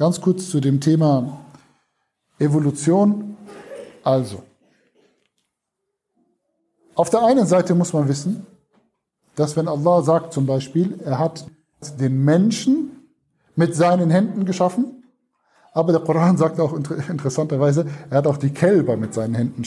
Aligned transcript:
Ganz 0.00 0.18
kurz 0.18 0.48
zu 0.48 0.60
dem 0.60 0.80
Thema 0.80 1.40
Evolution. 2.38 3.36
Also, 4.02 4.42
auf 6.94 7.10
der 7.10 7.22
einen 7.22 7.46
Seite 7.46 7.74
muss 7.74 7.92
man 7.92 8.08
wissen, 8.08 8.46
dass 9.34 9.58
wenn 9.58 9.68
Allah 9.68 10.00
sagt 10.00 10.32
zum 10.32 10.46
Beispiel, 10.46 10.98
er 11.04 11.18
hat 11.18 11.44
den 11.98 12.24
Menschen 12.24 13.10
mit 13.56 13.74
seinen 13.74 14.08
Händen 14.08 14.46
geschaffen, 14.46 15.04
aber 15.74 15.92
der 15.92 16.00
Koran 16.00 16.38
sagt 16.38 16.58
auch 16.60 16.72
interessanterweise, 16.72 17.84
er 18.08 18.16
hat 18.16 18.26
auch 18.26 18.38
die 18.38 18.54
Kälber 18.54 18.96
mit 18.96 19.12
seinen 19.12 19.34
Händen 19.34 19.64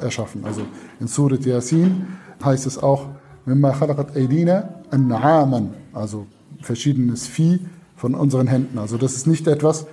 erschaffen. 0.00 0.44
Also 0.44 0.62
in 0.98 1.06
Surat 1.06 1.46
Yasin 1.46 2.08
heißt 2.44 2.66
es 2.66 2.76
auch, 2.76 3.06
also 5.92 6.26
verschiedenes 6.60 7.28
Vieh 7.28 7.60
von 7.96 8.14
unseren 8.14 8.46
Händen. 8.46 8.78
Also 8.78 8.98
das 8.98 9.14
ist 9.14 9.26
nicht 9.26 9.46
etwas, 9.48 9.86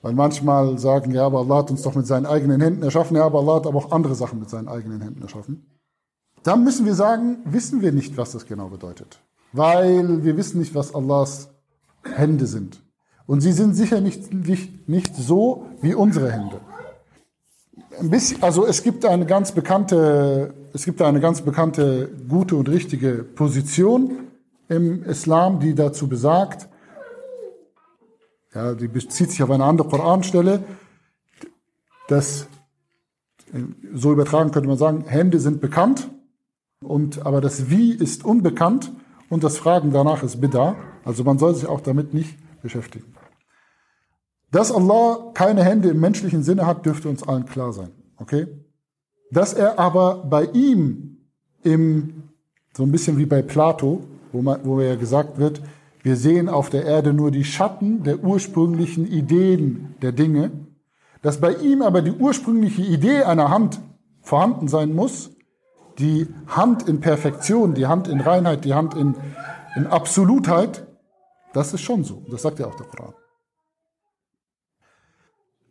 weil 0.00 0.14
manchmal 0.14 0.78
sagen, 0.78 1.12
ja, 1.12 1.26
aber 1.26 1.40
Allah 1.40 1.58
hat 1.58 1.70
uns 1.70 1.82
doch 1.82 1.94
mit 1.94 2.06
seinen 2.06 2.26
eigenen 2.26 2.60
Händen 2.60 2.82
erschaffen, 2.82 3.16
ja, 3.16 3.24
aber 3.24 3.40
Allah 3.40 3.56
hat 3.56 3.66
aber 3.66 3.78
auch 3.78 3.92
andere 3.92 4.14
Sachen 4.14 4.38
mit 4.38 4.48
seinen 4.48 4.68
eigenen 4.68 5.02
Händen 5.02 5.22
erschaffen. 5.22 5.66
Dann 6.44 6.62
müssen 6.64 6.86
wir 6.86 6.94
sagen, 6.94 7.38
wissen 7.44 7.82
wir 7.82 7.92
nicht, 7.92 8.16
was 8.16 8.32
das 8.32 8.46
genau 8.46 8.68
bedeutet. 8.68 9.18
Weil 9.52 10.22
wir 10.24 10.36
wissen 10.36 10.60
nicht, 10.60 10.74
was 10.74 10.94
Allahs 10.94 11.48
Hände 12.04 12.46
sind. 12.46 12.80
Und 13.26 13.40
sie 13.40 13.52
sind 13.52 13.74
sicher 13.74 14.00
nicht, 14.00 14.32
nicht, 14.32 14.88
nicht 14.88 15.16
so 15.16 15.66
wie 15.82 15.94
unsere 15.94 16.30
Hände. 16.30 16.60
Ein 17.98 18.10
bisschen, 18.10 18.42
also 18.42 18.64
es 18.64 18.82
gibt 18.82 19.04
eine 19.04 19.26
ganz 19.26 19.52
bekannte, 19.52 20.54
es 20.72 20.84
gibt 20.84 21.02
eine 21.02 21.20
ganz 21.20 21.42
bekannte, 21.42 22.08
gute 22.28 22.54
und 22.54 22.68
richtige 22.68 23.24
Position 23.24 24.27
im 24.68 25.02
Islam, 25.04 25.60
die 25.60 25.74
dazu 25.74 26.08
besagt, 26.08 26.68
ja, 28.54 28.74
die 28.74 28.88
bezieht 28.88 29.30
sich 29.30 29.42
auf 29.42 29.50
eine 29.50 29.64
andere 29.64 29.88
Koranstelle, 29.88 30.64
dass, 32.08 32.46
so 33.94 34.12
übertragen 34.12 34.50
könnte 34.50 34.68
man 34.68 34.78
sagen, 34.78 35.04
Hände 35.06 35.38
sind 35.40 35.60
bekannt, 35.60 36.08
und, 36.82 37.26
aber 37.26 37.40
das 37.40 37.70
Wie 37.70 37.92
ist 37.92 38.24
unbekannt 38.24 38.92
und 39.28 39.44
das 39.44 39.58
Fragen 39.58 39.92
danach 39.92 40.22
ist 40.22 40.42
Bid'ah. 40.42 40.76
Also 41.04 41.24
man 41.24 41.38
soll 41.38 41.54
sich 41.54 41.66
auch 41.66 41.80
damit 41.80 42.14
nicht 42.14 42.36
beschäftigen. 42.62 43.14
Dass 44.50 44.72
Allah 44.72 45.30
keine 45.34 45.64
Hände 45.64 45.90
im 45.90 46.00
menschlichen 46.00 46.42
Sinne 46.42 46.66
hat, 46.66 46.86
dürfte 46.86 47.08
uns 47.08 47.22
allen 47.22 47.46
klar 47.46 47.72
sein. 47.72 47.90
Okay? 48.16 48.46
Dass 49.30 49.52
er 49.52 49.78
aber 49.78 50.24
bei 50.24 50.44
ihm 50.44 51.18
im, 51.62 52.30
so 52.76 52.84
ein 52.84 52.92
bisschen 52.92 53.18
wie 53.18 53.26
bei 53.26 53.42
Plato, 53.42 54.04
wo, 54.38 54.42
man, 54.42 54.60
wo 54.62 54.80
ja 54.80 54.94
gesagt 54.94 55.38
wird, 55.38 55.60
wir 56.04 56.14
sehen 56.14 56.48
auf 56.48 56.70
der 56.70 56.84
Erde 56.84 57.12
nur 57.12 57.32
die 57.32 57.42
Schatten 57.44 58.04
der 58.04 58.22
ursprünglichen 58.22 59.04
Ideen 59.04 59.96
der 60.00 60.12
Dinge, 60.12 60.52
dass 61.22 61.40
bei 61.40 61.54
ihm 61.54 61.82
aber 61.82 62.02
die 62.02 62.12
ursprüngliche 62.12 62.82
Idee 62.82 63.24
einer 63.24 63.50
Hand 63.50 63.80
vorhanden 64.22 64.68
sein 64.68 64.94
muss, 64.94 65.30
die 65.98 66.28
Hand 66.46 66.88
in 66.88 67.00
Perfektion, 67.00 67.74
die 67.74 67.88
Hand 67.88 68.06
in 68.06 68.20
Reinheit, 68.20 68.64
die 68.64 68.74
Hand 68.74 68.94
in, 68.94 69.16
in 69.74 69.88
Absolutheit, 69.88 70.86
das 71.52 71.74
ist 71.74 71.80
schon 71.80 72.04
so. 72.04 72.22
Das 72.30 72.42
sagt 72.42 72.60
ja 72.60 72.66
auch 72.68 72.76
der 72.76 72.86
Koran. 72.86 73.14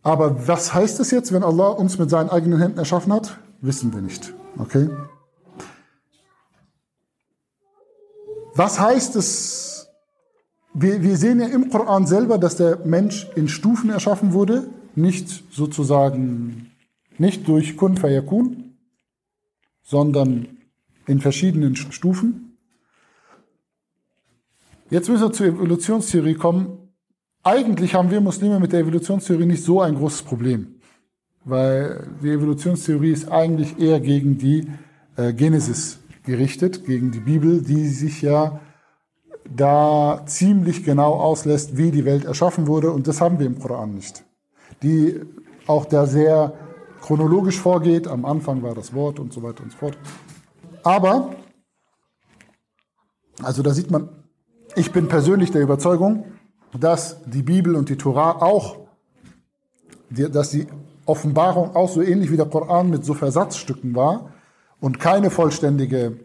Aber 0.04 0.46
was 0.46 0.74
heißt 0.74 1.00
es 1.00 1.12
jetzt, 1.12 1.32
wenn 1.32 1.44
Allah 1.44 1.70
uns 1.70 1.98
mit 1.98 2.10
seinen 2.10 2.30
eigenen 2.30 2.60
Händen 2.60 2.80
erschaffen 2.80 3.14
hat? 3.14 3.40
Wissen 3.62 3.94
wir 3.94 4.02
nicht. 4.02 4.34
Okay? 4.58 4.90
Was 8.58 8.80
heißt 8.80 9.16
es? 9.16 9.88
Wir, 10.74 11.04
wir 11.04 11.16
sehen 11.18 11.40
ja 11.40 11.46
im 11.46 11.70
Koran 11.70 12.08
selber, 12.08 12.40
dass 12.40 12.56
der 12.56 12.80
Mensch 12.86 13.28
in 13.36 13.48
Stufen 13.48 13.92
erschaffen 13.92 14.34
wurde, 14.34 14.68
nicht 14.96 15.54
sozusagen, 15.54 16.72
nicht 17.20 17.48
durch 17.48 17.78
Kun 17.78 17.98
Fayakun, 17.98 18.74
sondern 19.84 20.48
in 21.06 21.20
verschiedenen 21.20 21.76
Stufen. 21.76 22.58
Jetzt 24.90 25.08
müssen 25.08 25.26
wir 25.26 25.34
zur 25.34 25.46
Evolutionstheorie 25.46 26.34
kommen. 26.34 26.80
Eigentlich 27.44 27.94
haben 27.94 28.10
wir 28.10 28.22
Muslime 28.22 28.60
mit 28.60 28.74
der 28.74 28.80
Evolutionstheorie 28.80 29.46
nicht 29.46 29.64
so 29.64 29.82
ein 29.82 29.94
großes 29.94 30.24
Problem, 30.24 30.80
weil 31.46 32.08
die 32.24 32.32
Evolutionstheorie 32.32 33.12
ist 33.12 33.32
eigentlich 33.32 33.78
eher 33.78 34.00
gegen 34.00 34.40
die 34.40 34.68
äh, 35.16 35.32
Genesis 35.32 36.00
gerichtet, 36.28 36.86
gegen 36.86 37.12
die 37.12 37.22
Bibel, 37.22 37.62
die 37.62 37.88
sich 37.88 38.22
ja 38.22 38.60
da 39.50 40.22
ziemlich 40.26 40.84
genau 40.84 41.14
auslässt, 41.14 41.78
wie 41.78 41.90
die 41.90 42.06
Welt 42.06 42.26
erschaffen 42.26 42.68
wurde, 42.68 42.92
und 42.92 43.08
das 43.08 43.22
haben 43.22 43.40
wir 43.40 43.48
im 43.48 43.58
Koran 43.58 43.96
nicht. 43.96 44.24
Die 44.84 45.22
auch 45.66 45.86
da 45.86 46.06
sehr 46.06 46.54
chronologisch 47.02 47.60
vorgeht, 47.60 48.08
am 48.08 48.26
Anfang 48.26 48.62
war 48.62 48.76
das 48.76 48.94
Wort 48.94 49.20
und 49.20 49.34
so 49.34 49.42
weiter 49.42 49.64
und 49.64 49.72
so 49.72 49.78
fort. 49.78 49.98
Aber, 50.84 51.34
also 53.42 53.64
da 53.64 53.74
sieht 53.74 53.90
man, 53.90 54.10
ich 54.76 54.92
bin 54.92 55.08
persönlich 55.08 55.52
der 55.52 55.62
Überzeugung, 55.62 56.26
dass 56.78 57.24
die 57.26 57.42
Bibel 57.42 57.76
und 57.76 57.90
die 57.90 57.98
Tora 57.98 58.42
auch, 58.42 58.78
dass 60.10 60.50
die 60.50 60.68
Offenbarung 61.06 61.74
auch 61.76 61.90
so 61.90 62.02
ähnlich 62.02 62.32
wie 62.32 62.38
der 62.38 62.48
Koran 62.48 62.90
mit 62.90 63.06
so 63.06 63.14
Versatzstücken 63.14 63.96
war 63.96 64.34
und 64.80 65.00
keine 65.00 65.30
vollständige, 65.30 66.20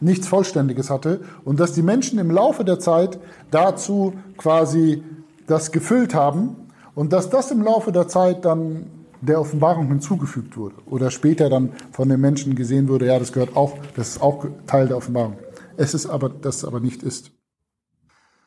nichts 0.00 0.26
Vollständiges 0.26 0.90
hatte 0.90 1.20
und 1.44 1.60
dass 1.60 1.72
die 1.72 1.82
Menschen 1.82 2.18
im 2.18 2.30
Laufe 2.30 2.64
der 2.64 2.78
Zeit 2.78 3.18
dazu 3.50 4.14
quasi 4.36 5.02
das 5.46 5.72
gefüllt 5.72 6.14
haben 6.14 6.56
und 6.94 7.12
dass 7.12 7.30
das 7.30 7.50
im 7.50 7.62
Laufe 7.62 7.92
der 7.92 8.08
Zeit 8.08 8.44
dann 8.44 8.86
der 9.20 9.40
Offenbarung 9.40 9.88
hinzugefügt 9.88 10.56
wurde 10.56 10.76
oder 10.86 11.10
später 11.10 11.50
dann 11.50 11.72
von 11.92 12.08
den 12.08 12.20
Menschen 12.20 12.54
gesehen 12.54 12.88
wurde, 12.88 13.06
ja, 13.06 13.18
das 13.18 13.32
gehört 13.32 13.54
auch, 13.56 13.76
das 13.96 14.10
ist 14.10 14.22
auch 14.22 14.46
Teil 14.66 14.88
der 14.88 14.96
Offenbarung. 14.96 15.36
Es 15.76 15.94
ist 15.94 16.06
aber, 16.06 16.28
das 16.28 16.64
aber 16.64 16.80
nicht 16.80 17.02
ist. 17.02 17.32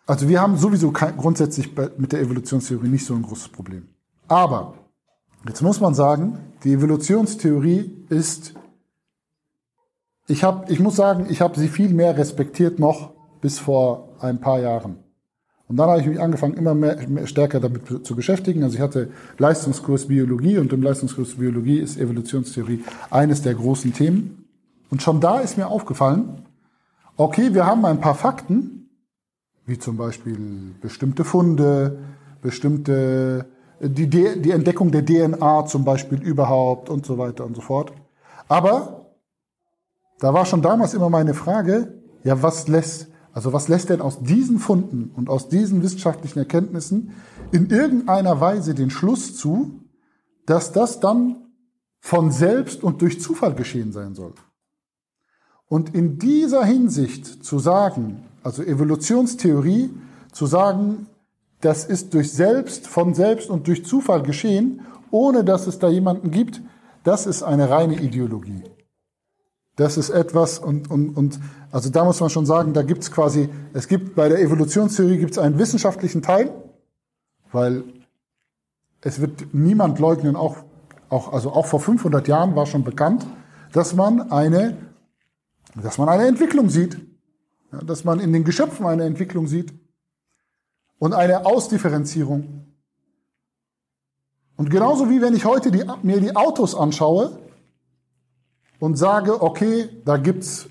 Also 0.06 0.28
wir 0.28 0.42
haben 0.42 0.58
sowieso 0.58 0.92
kein, 0.92 1.16
grundsätzlich 1.16 1.72
mit 1.97 2.12
der 2.12 2.22
Evolutionstheorie 2.22 2.90
nicht 2.90 3.06
so 3.06 3.13
ein 3.13 3.22
großes 3.22 3.50
Problem. 3.50 3.88
Aber 4.28 4.74
jetzt 5.47 5.62
muss 5.62 5.80
man 5.80 5.94
sagen, 5.94 6.40
die 6.63 6.74
Evolutionstheorie 6.74 8.06
ist, 8.09 8.53
ich 10.28 10.44
habe, 10.44 10.72
ich 10.72 10.80
muss 10.80 10.96
sagen, 10.96 11.28
ich 11.30 11.42
habe 11.42 11.60
sie 11.60 11.68
viel 11.68 11.94
mehr 11.94 12.18
respektiert 12.18 12.80
noch 12.80 13.12
bis 13.42 13.60
vor 13.60 14.16
ein 14.20 14.40
paar 14.40 14.60
Jahren. 14.60 14.98
Und 15.68 15.78
dann 15.78 15.90
habe 15.90 16.02
ich 16.02 16.08
mich 16.08 16.20
angefangen, 16.20 16.54
immer 16.56 16.76
mehr, 16.76 17.08
mehr 17.08 17.28
stärker 17.28 17.60
damit 17.60 18.06
zu 18.06 18.16
beschäftigen. 18.16 18.64
Also 18.64 18.76
ich 18.76 18.82
hatte 18.82 19.10
Leistungskurs 19.38 20.08
Biologie 20.08 20.58
und 20.58 20.72
im 20.72 20.82
Leistungskurs 20.82 21.36
Biologie 21.36 21.80
ist 21.80 21.98
Evolutionstheorie 21.98 22.84
eines 23.10 23.42
der 23.42 23.56
großen 23.56 23.94
Themen. 23.94 24.46
Und 24.90 25.02
schon 25.02 25.20
da 25.20 25.40
ist 25.40 25.58
mir 25.58 25.68
aufgefallen, 25.68 26.46
okay, 27.18 27.54
wir 27.54 27.66
haben 27.66 27.86
ein 27.86 28.00
paar 28.00 28.16
Fakten, 28.16 28.90
wie 29.66 29.80
zum 29.80 29.98
Beispiel 29.98 30.38
bestimmte 30.82 31.24
Funde, 31.24 31.98
bestimmte, 32.42 33.46
die, 33.80 34.08
die 34.10 34.52
Entdeckung 34.52 34.92
der 34.92 35.06
DNA 35.06 35.66
zum 35.66 35.86
Beispiel 35.86 36.22
überhaupt 36.22 36.90
und 36.90 37.06
so 37.06 37.18
weiter 37.18 37.46
und 37.46 37.56
so 37.56 37.62
fort. 37.62 37.94
Aber 38.48 39.03
da 40.24 40.34
war 40.34 40.46
schon 40.46 40.62
damals 40.62 40.94
immer 40.94 41.10
meine 41.10 41.34
Frage, 41.34 42.02
ja, 42.24 42.42
was 42.42 42.70
lässt, 42.70 43.10
also 43.34 43.52
was 43.52 43.68
lässt 43.68 43.90
denn 43.90 44.00
aus 44.00 44.24
diesen 44.24 44.58
Funden 44.58 45.12
und 45.14 45.30
aus 45.30 45.50
diesen 45.50 45.84
wissenschaftlichen 45.84 46.40
Erkenntnissen 46.40 47.12
in 47.52 47.70
irgendeiner 47.70 48.40
Weise 48.40 48.74
den 48.74 48.90
Schluss 48.90 49.36
zu, 49.36 49.82
dass 50.46 50.72
das 50.72 51.02
dann 51.02 51.48
von 52.00 52.32
selbst 52.32 52.86
und 52.86 53.02
durch 53.02 53.20
Zufall 53.20 53.54
geschehen 53.54 53.92
sein 53.92 54.16
soll? 54.16 54.34
Und 55.68 55.94
in 55.94 56.20
dieser 56.20 56.64
Hinsicht 56.64 57.44
zu 57.44 57.60
sagen, 57.60 58.24
also 58.44 58.64
Evolutionstheorie, 58.64 59.90
zu 60.31 60.46
sagen, 60.46 61.08
das 61.60 61.84
ist 61.84 62.14
durch 62.14 62.31
selbst, 62.31 62.88
von 62.88 63.14
selbst 63.14 63.50
und 63.50 63.68
durch 63.68 63.84
Zufall 63.86 64.24
geschehen, 64.24 64.84
ohne 65.12 65.44
dass 65.44 65.68
es 65.68 65.80
da 65.80 65.90
jemanden 65.90 66.31
gibt, 66.31 66.62
das 67.04 67.26
ist 67.26 67.44
eine 67.44 67.69
reine 67.69 68.00
Ideologie. 68.00 68.64
Das 69.75 69.98
ist 69.98 70.12
etwas, 70.12 70.60
und, 70.60 70.90
und, 70.92 71.10
und 71.18 71.40
also 71.72 71.90
da 71.90 72.06
muss 72.06 72.20
man 72.20 72.30
schon 72.30 72.46
sagen, 72.46 72.74
da 72.74 72.84
gibt 72.84 73.04
es 73.04 73.12
quasi, 73.12 73.50
es 73.74 73.88
gibt 73.88 74.16
bei 74.16 74.30
der 74.30 74.40
Evolutionstheorie 74.40 75.18
gibt 75.18 75.31
es 75.31 75.40
einen 75.40 75.58
wissenschaftlichen 75.58 76.22
Teil, 76.22 76.54
weil 77.52 77.84
es 79.02 79.20
wird 79.20 79.54
niemand 79.54 80.00
leugnen, 80.00 80.36
auch, 80.36 80.58
auch, 81.10 81.34
also 81.34 81.52
auch 81.52 81.66
vor 81.66 81.80
500 81.80 82.28
Jahren 82.28 82.56
war 82.56 82.68
schon 82.68 82.84
bekannt, 82.84 83.25
dass 83.72 83.96
man 83.96 84.31
eine, 84.31 84.78
dass 85.76 85.98
man 85.98 86.08
eine 86.08 86.28
Entwicklung 86.28 86.69
sieht. 86.69 87.00
Ja, 87.72 87.80
dass 87.80 88.04
man 88.04 88.19
in 88.19 88.31
den 88.31 88.44
Geschöpfen 88.44 88.86
eine 88.86 89.04
Entwicklung 89.04 89.48
sieht 89.48 89.74
und 91.00 91.14
eine 91.14 91.46
Ausdifferenzierung. 91.46 92.68
Und 94.56 94.69
genauso 94.69 95.10
wie 95.10 95.22
wenn 95.22 95.36
ich 95.36 95.46
heute 95.46 95.72
die, 95.72 95.84
mir 96.04 96.22
die 96.22 96.36
Autos 96.36 96.76
anschaue 96.76 97.40
und 98.83 98.97
sage, 98.97 99.41
okay, 99.41 99.88
da 100.03 100.18
gibt's 100.18 100.68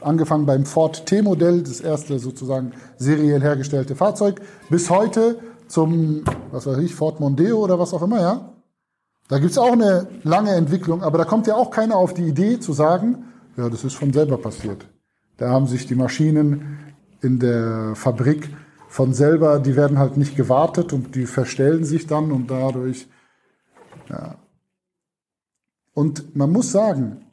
angefangen 0.00 0.46
beim 0.46 0.64
Ford 0.64 1.06
T-Modell, 1.06 1.64
das 1.64 1.80
erste 1.80 2.20
sozusagen 2.20 2.70
seriell 2.98 3.40
hergestellte 3.40 3.96
Fahrzeug, 3.96 4.40
bis 4.70 4.90
heute 4.90 5.40
zum, 5.66 6.22
was 6.52 6.68
weiß 6.68 6.78
ich, 6.78 6.94
Fort 6.94 7.18
Mondeo 7.18 7.58
oder 7.58 7.80
was 7.80 7.92
auch 7.94 8.02
immer, 8.02 8.20
ja. 8.20 8.52
Da 9.26 9.40
gibt's 9.40 9.58
auch 9.58 9.72
eine 9.72 10.06
lange 10.22 10.52
Entwicklung, 10.52 11.02
aber 11.02 11.18
da 11.18 11.24
kommt 11.24 11.48
ja 11.48 11.56
auch 11.56 11.72
keiner 11.72 11.96
auf 11.96 12.14
die 12.14 12.28
Idee 12.28 12.60
zu 12.60 12.72
sagen, 12.72 13.24
ja, 13.56 13.68
das 13.68 13.82
ist 13.82 13.94
von 13.94 14.12
selber 14.12 14.38
passiert. 14.38 14.86
Da 15.36 15.48
haben 15.48 15.66
sich 15.66 15.88
die 15.88 15.96
Maschinen 15.96 16.78
in 17.22 17.40
der 17.40 17.96
Fabrik 17.96 18.54
von 18.86 19.14
selber, 19.14 19.58
die 19.58 19.74
werden 19.74 19.98
halt 19.98 20.16
nicht 20.16 20.36
gewartet 20.36 20.92
und 20.92 21.16
die 21.16 21.26
verstellen 21.26 21.84
sich 21.84 22.06
dann 22.06 22.30
und 22.30 22.52
dadurch, 22.52 23.08
ja. 24.08 24.36
Und 25.94 26.36
man 26.36 26.52
muss 26.52 26.72
sagen, 26.72 27.24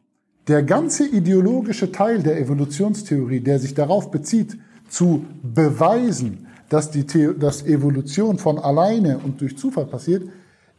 der 0.47 0.63
ganze 0.63 1.07
ideologische 1.07 1.91
Teil 1.91 2.23
der 2.23 2.39
Evolutionstheorie, 2.39 3.41
der 3.41 3.59
sich 3.59 3.73
darauf 3.73 4.11
bezieht, 4.11 4.57
zu 4.87 5.25
beweisen, 5.41 6.47
dass 6.69 6.91
die 6.91 7.05
dass 7.37 7.65
Evolution 7.65 8.37
von 8.37 8.57
alleine 8.57 9.19
und 9.19 9.41
durch 9.41 9.57
Zufall 9.57 9.85
passiert, 9.85 10.29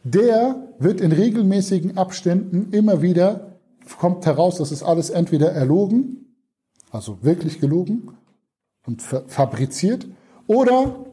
der 0.03 0.67
wird 0.79 1.01
in 1.01 1.11
regelmäßigen 1.11 1.97
Abständen 1.97 2.73
immer 2.73 3.01
wieder, 3.01 3.57
kommt 3.99 4.25
heraus, 4.25 4.57
das 4.57 4.71
ist 4.71 4.83
alles 4.83 5.09
entweder 5.09 5.51
erlogen, 5.51 6.35
also 6.91 7.19
wirklich 7.21 7.59
gelogen 7.59 8.09
und 8.85 9.01
fabriziert, 9.01 10.07
oder 10.47 11.05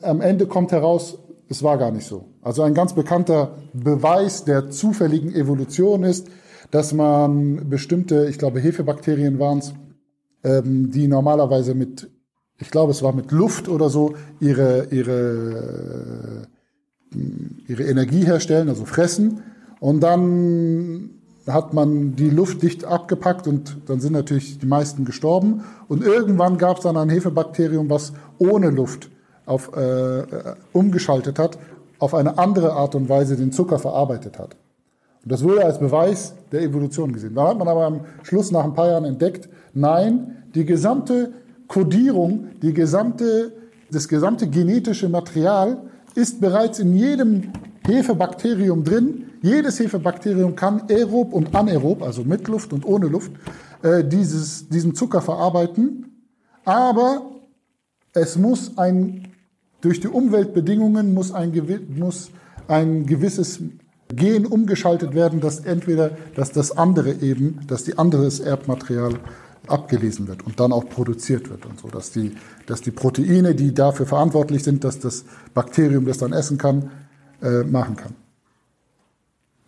am 0.00 0.20
Ende 0.20 0.46
kommt 0.46 0.72
heraus, 0.72 1.18
es 1.48 1.62
war 1.62 1.78
gar 1.78 1.90
nicht 1.90 2.06
so. 2.06 2.26
Also 2.42 2.62
ein 2.62 2.74
ganz 2.74 2.94
bekannter 2.94 3.56
Beweis 3.72 4.44
der 4.44 4.70
zufälligen 4.70 5.34
Evolution 5.34 6.04
ist, 6.04 6.28
dass 6.70 6.92
man 6.92 7.68
bestimmte, 7.68 8.26
ich 8.28 8.38
glaube 8.38 8.60
Hefebakterien 8.60 9.38
waren 9.38 9.58
es, 9.58 9.74
ähm, 10.44 10.90
die 10.90 11.08
normalerweise 11.08 11.74
mit, 11.74 12.10
ich 12.58 12.70
glaube 12.70 12.92
es 12.92 13.02
war 13.02 13.12
mit 13.12 13.30
Luft 13.30 13.68
oder 13.68 13.90
so, 13.90 14.14
ihre, 14.40 14.86
ihre 14.90 16.48
ihre 17.66 17.84
Energie 17.84 18.24
herstellen, 18.24 18.68
also 18.68 18.84
fressen. 18.84 19.42
Und 19.80 20.00
dann 20.00 21.10
hat 21.46 21.74
man 21.74 22.14
die 22.14 22.30
Luft 22.30 22.62
dicht 22.62 22.84
abgepackt 22.84 23.48
und 23.48 23.78
dann 23.86 24.00
sind 24.00 24.12
natürlich 24.12 24.58
die 24.58 24.66
meisten 24.66 25.04
gestorben. 25.04 25.64
Und 25.88 26.04
irgendwann 26.04 26.58
gab 26.58 26.78
es 26.78 26.84
dann 26.84 26.96
ein 26.96 27.08
Hefebakterium, 27.08 27.90
was 27.90 28.12
ohne 28.38 28.70
Luft 28.70 29.10
auf, 29.46 29.76
äh, 29.76 30.24
umgeschaltet 30.72 31.38
hat, 31.38 31.58
auf 31.98 32.14
eine 32.14 32.38
andere 32.38 32.72
Art 32.72 32.94
und 32.94 33.08
Weise 33.08 33.36
den 33.36 33.52
Zucker 33.52 33.78
verarbeitet 33.78 34.38
hat. 34.38 34.56
Und 35.22 35.30
das 35.30 35.44
wurde 35.44 35.64
als 35.64 35.78
Beweis 35.78 36.34
der 36.50 36.62
Evolution 36.62 37.12
gesehen. 37.12 37.34
Dann 37.34 37.46
hat 37.46 37.58
man 37.58 37.68
aber 37.68 37.86
am 37.86 38.00
Schluss 38.22 38.50
nach 38.50 38.64
ein 38.64 38.74
paar 38.74 38.88
Jahren 38.88 39.04
entdeckt, 39.04 39.48
nein, 39.72 40.44
die 40.54 40.64
gesamte 40.64 41.32
Kodierung, 41.68 42.48
die 42.60 42.72
gesamte, 42.72 43.52
das 43.90 44.08
gesamte 44.08 44.48
genetische 44.48 45.08
Material 45.08 45.78
ist 46.14 46.40
bereits 46.40 46.78
in 46.78 46.94
jedem 46.94 47.52
Hefebakterium 47.86 48.84
drin. 48.84 49.26
Jedes 49.40 49.80
Hefebakterium 49.80 50.54
kann 50.54 50.82
aerob 50.88 51.32
und 51.32 51.54
anaerob, 51.54 52.02
also 52.02 52.24
mit 52.24 52.46
Luft 52.48 52.72
und 52.72 52.84
ohne 52.84 53.06
Luft, 53.06 53.32
äh, 53.82 54.04
dieses, 54.04 54.68
diesen 54.68 54.94
Zucker 54.94 55.22
verarbeiten. 55.22 56.26
Aber 56.64 57.22
es 58.12 58.36
muss 58.36 58.76
ein, 58.78 59.31
durch 59.82 60.00
die 60.00 60.08
Umweltbedingungen 60.08 61.12
muss 61.12 61.32
ein, 61.32 61.52
muss 61.96 62.30
ein 62.68 63.04
gewisses 63.04 63.60
Gen 64.14 64.46
umgeschaltet 64.46 65.14
werden, 65.14 65.40
dass 65.40 65.60
entweder, 65.60 66.12
dass 66.34 66.52
das 66.52 66.76
andere 66.76 67.12
eben, 67.20 67.60
dass 67.66 67.84
die 67.84 67.98
anderes 67.98 68.40
Erbmaterial 68.40 69.18
abgelesen 69.66 70.28
wird 70.28 70.44
und 70.44 70.58
dann 70.58 70.72
auch 70.72 70.88
produziert 70.88 71.50
wird 71.50 71.66
und 71.66 71.80
so, 71.80 71.88
dass 71.88 72.10
die, 72.10 72.34
dass 72.66 72.80
die 72.80 72.90
Proteine, 72.90 73.54
die 73.54 73.74
dafür 73.74 74.06
verantwortlich 74.06 74.64
sind, 74.64 74.84
dass 74.84 74.98
das 74.98 75.24
Bakterium 75.54 76.04
das 76.06 76.18
dann 76.18 76.32
essen 76.32 76.58
kann, 76.58 76.90
äh, 77.42 77.62
machen 77.64 77.96
kann. 77.96 78.14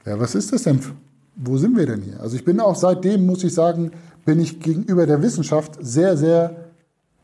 Ja, 0.05 0.19
was 0.19 0.35
ist 0.35 0.53
das 0.53 0.65
denn? 0.65 0.81
Wo 1.37 1.57
sind 1.57 1.77
wir 1.77 1.87
denn 1.87 2.03
hier? 2.03 2.21
Also 2.21 2.37
ich 2.37 2.45
bin 2.45 2.61
auch 2.61 2.77
seitdem, 2.77 3.27
muss 3.27 3.43
ich 3.43 3.55
sagen, 3.55 3.93
bin 4.25 4.41
ich 4.41 4.61
gegenüber 4.61 5.07
der 5.07 5.23
Wissenschaft 5.23 5.79
sehr, 5.81 6.17
sehr 6.17 6.64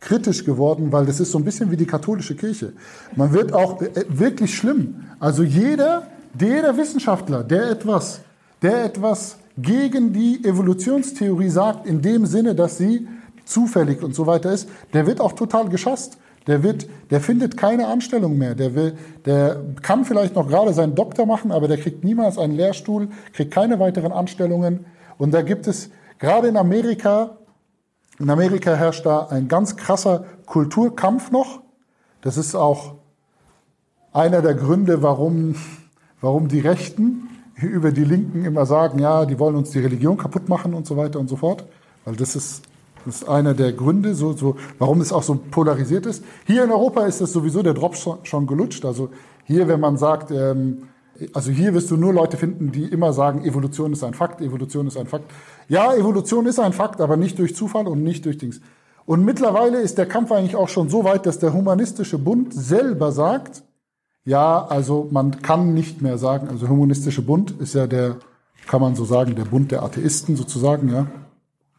kritisch 0.01 0.45
geworden, 0.45 0.93
weil 0.93 1.07
das 1.07 1.21
ist 1.21 1.31
so 1.31 1.39
ein 1.39 1.45
bisschen 1.45 1.71
wie 1.71 1.77
die 1.77 1.87
katholische 1.87 2.35
Kirche. 2.35 2.73
Man 3.15 3.33
wird 3.33 3.53
auch 3.53 3.81
äh, 3.83 3.91
wirklich 4.09 4.55
schlimm. 4.55 5.05
Also 5.21 5.43
jeder, 5.43 6.07
jeder 6.39 6.77
Wissenschaftler, 6.77 7.45
der 7.45 7.71
etwas, 7.71 8.21
der 8.63 8.85
etwas 8.85 9.37
gegen 9.59 10.13
die 10.13 10.43
Evolutionstheorie 10.45 11.51
sagt, 11.51 11.87
in 11.87 12.01
dem 12.01 12.25
Sinne, 12.25 12.55
dass 12.55 12.79
sie 12.79 13.07
zufällig 13.45 14.03
und 14.03 14.15
so 14.15 14.27
weiter 14.27 14.53
ist, 14.53 14.69
der 14.95 15.07
wird 15.07 15.21
auch 15.21 15.33
total 15.33 15.69
geschasst. 15.69 16.17
Der 16.47 16.63
wird, 16.63 16.87
der 17.11 17.21
findet 17.21 17.59
keine 17.59 17.87
Anstellung 17.87 18.39
mehr. 18.39 18.55
Der 18.55 18.75
will, 18.75 18.95
der 19.27 19.61
kann 19.83 20.07
vielleicht 20.07 20.35
noch 20.35 20.49
gerade 20.49 20.73
seinen 20.73 20.95
Doktor 20.95 21.27
machen, 21.27 21.53
aber 21.53 21.69
der 21.69 21.77
kriegt 21.77 22.03
niemals 22.03 22.39
einen 22.39 22.55
Lehrstuhl, 22.55 23.09
kriegt 23.35 23.53
keine 23.53 23.79
weiteren 23.79 24.13
Anstellungen. 24.13 24.87
Und 25.19 25.35
da 25.35 25.43
gibt 25.43 25.67
es 25.67 25.91
gerade 26.19 26.49
in 26.49 26.57
Amerika, 26.57 27.37
in 28.21 28.29
Amerika 28.29 28.75
herrscht 28.75 29.07
da 29.07 29.29
ein 29.29 29.49
ganz 29.49 29.77
krasser 29.77 30.25
Kulturkampf 30.45 31.31
noch. 31.31 31.63
Das 32.21 32.37
ist 32.37 32.55
auch 32.55 32.97
einer 34.13 34.43
der 34.43 34.55
Gründe, 34.55 35.03
warum, 35.03 35.55
warum 36.21 36.49
die 36.49 36.61
Rechten 36.61 37.29
über 37.57 37.93
die 37.93 38.05
Linken 38.05 38.45
immer 38.45 38.67
sagen, 38.67 38.99
ja, 38.99 39.25
die 39.25 39.39
wollen 39.39 39.57
uns 39.57 39.71
die 39.71 39.81
Religion 39.81 40.19
kaputt 40.19 40.49
machen 40.51 40.75
und 40.75 40.87
so 40.87 40.99
weiter 40.99 41.19
und 41.19 41.29
so 41.29 41.37
fort. 41.37 41.65
Weil 42.05 42.17
das 42.17 42.37
ist, 42.37 42.63
das 43.07 43.23
ist 43.23 43.29
einer 43.29 43.55
der 43.55 43.73
Gründe, 43.73 44.15
so, 44.15 44.35
so, 44.35 44.57
warum 44.79 45.01
es 45.01 45.13
auch 45.15 45.23
so 45.23 45.37
polarisiert 45.51 46.05
ist. 46.05 46.23
Hier 46.47 46.65
in 46.65 46.71
Europa 46.71 47.07
ist 47.07 47.23
es 47.23 47.33
sowieso 47.33 47.63
der 47.63 47.73
Drop 47.73 47.97
schon, 47.97 48.47
gelutscht. 48.47 48.85
Also 48.85 49.09
hier, 49.45 49.67
wenn 49.67 49.81
man 49.81 49.97
sagt, 49.97 50.31
ähm, 50.31 50.89
also 51.35 51.51
hier 51.51 51.75
wirst 51.75 51.91
du 51.91 51.97
nur 51.97 52.13
Leute 52.13 52.37
finden, 52.37 52.73
die 52.73 52.85
immer 52.85 53.13
sagen, 53.13 53.45
Evolution 53.45 53.93
ist 53.93 54.03
ein 54.05 54.15
Fakt, 54.15 54.41
Evolution 54.41 54.87
ist 54.87 54.97
ein 54.97 55.07
Fakt. 55.07 55.31
Ja, 55.69 55.95
Evolution 55.95 56.47
ist 56.47 56.59
ein 56.59 56.73
Fakt, 56.73 57.01
aber 57.01 57.17
nicht 57.17 57.39
durch 57.39 57.55
Zufall 57.55 57.87
und 57.87 58.03
nicht 58.03 58.25
durch 58.25 58.39
Dings. 58.39 58.61
Und 59.07 59.25
mittlerweile 59.25 59.81
ist 59.81 59.99
der 59.99 60.07
Kampf 60.07 60.33
eigentlich 60.33 60.57
auch 60.57 60.69
schon 60.69 60.89
so 60.89 61.05
weit, 61.05 61.27
dass 61.27 61.39
der 61.39 61.53
Humanistische 61.53 62.19
Bund 62.19 62.55
selber 62.55 63.13
sagt, 63.13 63.63
ja, 64.25 64.65
also 64.65 65.09
man 65.11 65.43
kann 65.43 65.75
nicht 65.75 66.03
mehr 66.03 66.19
sagen, 66.19 66.49
also 66.49 66.69
Humanistische 66.69 67.23
Bund 67.23 67.53
ist 67.59 67.75
ja 67.75 67.87
der, 67.87 68.17
kann 68.67 68.81
man 68.81 68.95
so 68.95 69.05
sagen, 69.05 69.35
der 69.35 69.45
Bund 69.45 69.73
der 69.73 69.83
Atheisten 69.83 70.37
sozusagen, 70.37 70.91
ja. 70.91 71.07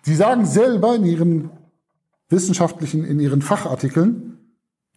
Die 0.06 0.16
sagen 0.16 0.46
selber 0.46 0.96
in 0.96 1.06
ihren 1.06 1.50
wissenschaftlichen, 2.30 3.06
in 3.06 3.20
ihren 3.20 3.42
Fachartikeln, 3.42 4.38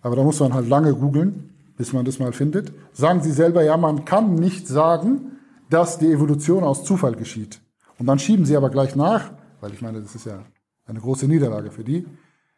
aber 0.00 0.16
da 0.16 0.22
muss 0.22 0.40
man 0.40 0.54
halt 0.54 0.68
lange 0.68 0.94
googeln, 0.94 1.53
bis 1.76 1.92
man 1.92 2.04
das 2.04 2.18
mal 2.18 2.32
findet, 2.32 2.72
sagen 2.92 3.22
sie 3.22 3.32
selber, 3.32 3.62
ja, 3.62 3.76
man 3.76 4.04
kann 4.04 4.34
nicht 4.34 4.68
sagen, 4.68 5.38
dass 5.70 5.98
die 5.98 6.12
Evolution 6.12 6.62
aus 6.62 6.84
Zufall 6.84 7.14
geschieht. 7.14 7.60
Und 7.98 8.06
dann 8.06 8.18
schieben 8.18 8.44
sie 8.44 8.56
aber 8.56 8.70
gleich 8.70 8.96
nach, 8.96 9.32
weil 9.60 9.72
ich 9.72 9.82
meine, 9.82 10.00
das 10.00 10.14
ist 10.14 10.26
ja 10.26 10.44
eine 10.86 11.00
große 11.00 11.26
Niederlage 11.26 11.70
für 11.70 11.84
die, 11.84 12.06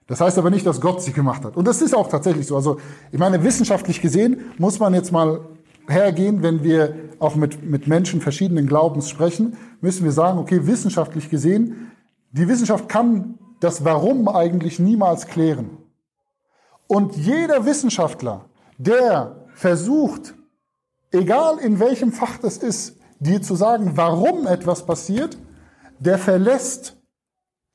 das 0.06 0.20
heißt 0.20 0.38
aber 0.38 0.50
nicht, 0.50 0.66
dass 0.66 0.80
Gott 0.80 1.02
sie 1.02 1.12
gemacht 1.12 1.44
hat. 1.44 1.56
Und 1.56 1.66
das 1.66 1.82
ist 1.82 1.94
auch 1.94 2.08
tatsächlich 2.08 2.46
so. 2.46 2.56
Also 2.56 2.78
ich 3.10 3.18
meine, 3.18 3.42
wissenschaftlich 3.42 4.00
gesehen 4.00 4.40
muss 4.58 4.78
man 4.78 4.94
jetzt 4.94 5.10
mal 5.10 5.40
hergehen, 5.88 6.42
wenn 6.42 6.62
wir 6.62 6.94
auch 7.18 7.34
mit, 7.34 7.62
mit 7.64 7.86
Menschen 7.86 8.20
verschiedenen 8.20 8.66
Glaubens 8.66 9.08
sprechen, 9.08 9.56
müssen 9.80 10.04
wir 10.04 10.12
sagen, 10.12 10.38
okay, 10.38 10.66
wissenschaftlich 10.66 11.28
gesehen, 11.28 11.92
die 12.32 12.48
Wissenschaft 12.48 12.88
kann 12.88 13.38
das 13.60 13.84
Warum 13.84 14.28
eigentlich 14.28 14.78
niemals 14.78 15.26
klären. 15.26 15.78
Und 16.86 17.16
jeder 17.16 17.64
Wissenschaftler, 17.66 18.44
der 18.78 19.46
versucht, 19.54 20.34
egal 21.10 21.58
in 21.58 21.80
welchem 21.80 22.12
Fach 22.12 22.38
das 22.38 22.58
ist, 22.58 22.98
dir 23.18 23.40
zu 23.42 23.54
sagen, 23.54 23.92
warum 23.96 24.46
etwas 24.46 24.84
passiert, 24.84 25.38
der 25.98 26.18
verlässt, 26.18 26.96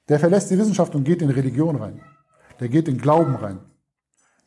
der 0.10 0.20
verlässt 0.20 0.51
die 0.51 0.58
Wissenschaft 0.58 0.93
und 0.96 1.03
geht 1.03 1.22
in 1.22 1.29
Religion 1.29 1.75
rein 1.75 2.01
der 2.62 2.70
geht 2.70 2.88
in 2.88 3.00
Glauben 3.00 3.36
rein. 3.36 3.60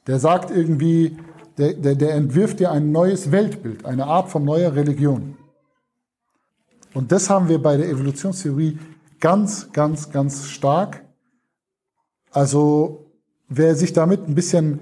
Der 0.07 0.19
sagt 0.19 0.51
irgendwie, 0.51 1.19
der, 1.59 1.75
der, 1.75 1.97
der 1.97 2.15
entwirft 2.15 2.61
dir 2.61 2.71
ein 2.71 2.93
neues 2.93 3.33
Weltbild, 3.33 3.85
eine 3.85 4.07
Art 4.07 4.31
von 4.31 4.45
neuer 4.45 4.75
Religion. 4.75 5.37
Und 6.95 7.11
das 7.11 7.29
haben 7.29 7.49
wir 7.49 7.61
bei 7.61 7.77
der 7.77 7.89
Evolutionstheorie 7.89 8.79
ganz, 9.19 9.73
ganz, 9.73 10.11
ganz 10.11 10.47
stark. 10.47 11.05
Also 12.31 13.11
wer 13.49 13.75
sich 13.75 13.93
damit 13.93 14.29
ein 14.29 14.37
bisschen, 14.37 14.79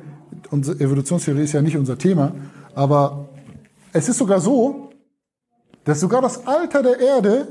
unsere 0.52 0.78
Evolutionstheorie 0.78 1.42
ist 1.42 1.52
ja 1.52 1.62
nicht 1.62 1.76
unser 1.76 1.98
Thema, 1.98 2.34
aber 2.74 3.28
es 3.92 4.08
ist 4.08 4.18
sogar 4.18 4.40
so, 4.40 4.90
dass 5.84 6.00
sogar 6.00 6.22
das 6.22 6.46
Alter 6.46 6.82
der 6.82 7.00
Erde 7.00 7.48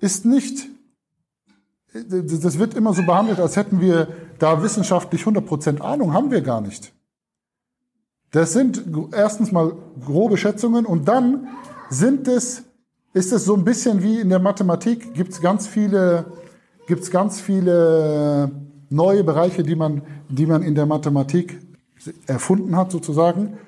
ist 0.00 0.24
nicht 0.24 0.68
das 1.92 2.58
wird 2.58 2.74
immer 2.74 2.94
so 2.94 3.02
behandelt, 3.02 3.40
als 3.40 3.56
hätten 3.56 3.80
wir 3.80 4.08
da 4.38 4.62
wissenschaftlich 4.62 5.22
100% 5.22 5.80
Ahnung, 5.80 6.12
haben 6.12 6.30
wir 6.30 6.40
gar 6.40 6.60
nicht. 6.60 6.92
Das 8.30 8.52
sind 8.52 8.84
erstens 9.12 9.50
mal 9.50 9.72
grobe 10.04 10.36
Schätzungen 10.36 10.86
und 10.86 11.08
dann 11.08 11.48
sind 11.88 12.28
es, 12.28 12.62
ist 13.12 13.32
es 13.32 13.44
so 13.44 13.54
ein 13.56 13.64
bisschen 13.64 14.04
wie 14.04 14.20
in 14.20 14.28
der 14.28 14.38
Mathematik, 14.38 15.14
gibt 15.14 15.32
es 15.32 15.40
ganz 15.40 15.66
viele, 15.66 16.26
gibt's 16.86 17.10
ganz 17.10 17.40
viele 17.40 18.52
neue 18.90 19.24
Bereiche, 19.24 19.62
die 19.62 19.76
man, 19.76 20.02
die 20.28 20.46
man 20.46 20.62
in 20.62 20.74
der 20.74 20.86
Mathematik 20.86 21.58
erfunden 22.26 22.76
hat 22.76 22.90
sozusagen, 22.90 23.58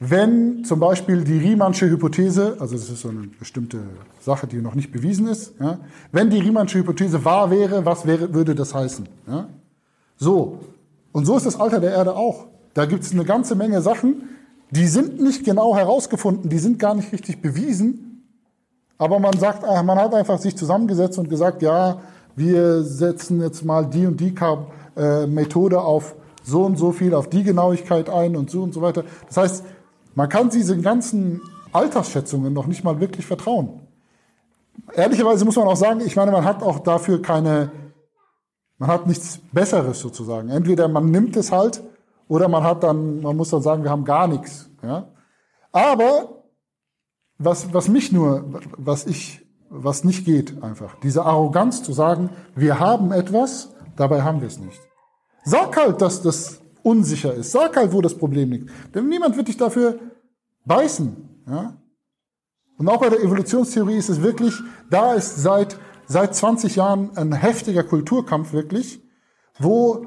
wenn 0.00 0.64
zum 0.64 0.80
Beispiel 0.80 1.24
die 1.24 1.38
Riemannsche 1.38 1.88
Hypothese, 1.88 2.56
also 2.58 2.74
das 2.74 2.90
ist 2.90 3.00
so 3.00 3.08
eine 3.08 3.28
bestimmte 3.38 3.78
Sache, 4.20 4.46
die 4.46 4.56
noch 4.56 4.74
nicht 4.74 4.92
bewiesen 4.92 5.28
ist, 5.28 5.54
ja, 5.60 5.78
wenn 6.12 6.30
die 6.30 6.40
Riemannsche 6.40 6.78
Hypothese 6.78 7.24
wahr 7.24 7.50
wäre, 7.50 7.86
was 7.86 8.06
wäre, 8.06 8.34
würde 8.34 8.54
das 8.54 8.74
heißen? 8.74 9.08
Ja? 9.26 9.48
So, 10.16 10.60
und 11.12 11.26
so 11.26 11.36
ist 11.36 11.46
das 11.46 11.58
Alter 11.58 11.80
der 11.80 11.92
Erde 11.92 12.16
auch. 12.16 12.46
Da 12.74 12.86
gibt 12.86 13.04
es 13.04 13.12
eine 13.12 13.24
ganze 13.24 13.54
Menge 13.54 13.80
Sachen, 13.80 14.28
die 14.70 14.86
sind 14.88 15.20
nicht 15.20 15.44
genau 15.44 15.76
herausgefunden, 15.76 16.50
die 16.50 16.58
sind 16.58 16.78
gar 16.78 16.94
nicht 16.94 17.12
richtig 17.12 17.40
bewiesen, 17.40 18.14
aber 18.98 19.18
man 19.20 19.38
sagt, 19.38 19.64
ah, 19.64 19.82
man 19.82 19.98
hat 19.98 20.14
einfach 20.14 20.38
sich 20.38 20.56
zusammengesetzt 20.56 21.18
und 21.18 21.28
gesagt, 21.28 21.62
ja, 21.62 22.00
wir 22.36 22.82
setzen 22.82 23.40
jetzt 23.40 23.64
mal 23.64 23.86
die 23.86 24.06
und 24.06 24.20
die 24.20 24.34
äh, 24.96 25.26
Methode 25.26 25.80
auf 25.80 26.14
so 26.42 26.64
und 26.64 26.76
so 26.76 26.92
viel, 26.92 27.14
auf 27.14 27.28
die 27.28 27.42
Genauigkeit 27.42 28.10
ein 28.10 28.36
und 28.36 28.50
so 28.50 28.62
und 28.62 28.74
so 28.74 28.82
weiter. 28.82 29.04
Das 29.26 29.36
heißt, 29.36 29.64
man 30.14 30.28
kann 30.28 30.50
diesen 30.50 30.82
ganzen 30.82 31.40
Altersschätzungen 31.72 32.52
noch 32.52 32.66
nicht 32.66 32.84
mal 32.84 33.00
wirklich 33.00 33.26
vertrauen. 33.26 33.80
Ehrlicherweise 34.94 35.44
muss 35.44 35.56
man 35.56 35.66
auch 35.66 35.76
sagen, 35.76 36.00
ich 36.00 36.16
meine, 36.16 36.30
man 36.30 36.44
hat 36.44 36.62
auch 36.62 36.80
dafür 36.80 37.22
keine, 37.22 37.70
man 38.78 38.90
hat 38.90 39.06
nichts 39.06 39.40
Besseres 39.52 40.00
sozusagen. 40.00 40.50
Entweder 40.50 40.88
man 40.88 41.10
nimmt 41.10 41.36
es 41.36 41.50
halt 41.50 41.82
oder 42.28 42.48
man 42.48 42.62
hat 42.62 42.82
dann, 42.82 43.20
man 43.20 43.36
muss 43.36 43.50
dann 43.50 43.62
sagen, 43.62 43.82
wir 43.82 43.90
haben 43.90 44.04
gar 44.04 44.28
nichts. 44.28 44.68
Ja? 44.82 45.08
Aber 45.72 46.44
was, 47.38 47.72
was 47.72 47.88
mich 47.88 48.12
nur, 48.12 48.44
was 48.76 49.06
ich, 49.06 49.43
was 49.70 50.04
nicht 50.04 50.24
geht 50.24 50.62
einfach, 50.62 50.96
diese 51.00 51.24
Arroganz 51.24 51.82
zu 51.82 51.92
sagen, 51.92 52.30
wir 52.54 52.78
haben 52.78 53.12
etwas, 53.12 53.70
dabei 53.96 54.22
haben 54.22 54.40
wir 54.40 54.48
es 54.48 54.58
nicht. 54.58 54.80
Sag 55.44 55.76
halt, 55.76 56.00
dass 56.00 56.22
das 56.22 56.60
unsicher 56.82 57.34
ist. 57.34 57.52
Sag 57.52 57.76
halt, 57.76 57.92
wo 57.92 58.00
das 58.00 58.16
Problem 58.16 58.52
liegt. 58.52 58.70
Denn 58.94 59.08
niemand 59.08 59.36
wird 59.36 59.48
dich 59.48 59.56
dafür 59.56 59.98
beißen. 60.64 61.16
Ja? 61.48 61.76
Und 62.78 62.88
auch 62.88 63.00
bei 63.00 63.08
der 63.08 63.22
Evolutionstheorie 63.22 63.96
ist 63.96 64.08
es 64.08 64.22
wirklich, 64.22 64.54
da 64.90 65.14
ist 65.14 65.36
seit, 65.36 65.78
seit 66.06 66.34
20 66.34 66.76
Jahren 66.76 67.16
ein 67.16 67.32
heftiger 67.32 67.82
Kulturkampf 67.84 68.52
wirklich, 68.52 69.00
wo, 69.58 70.06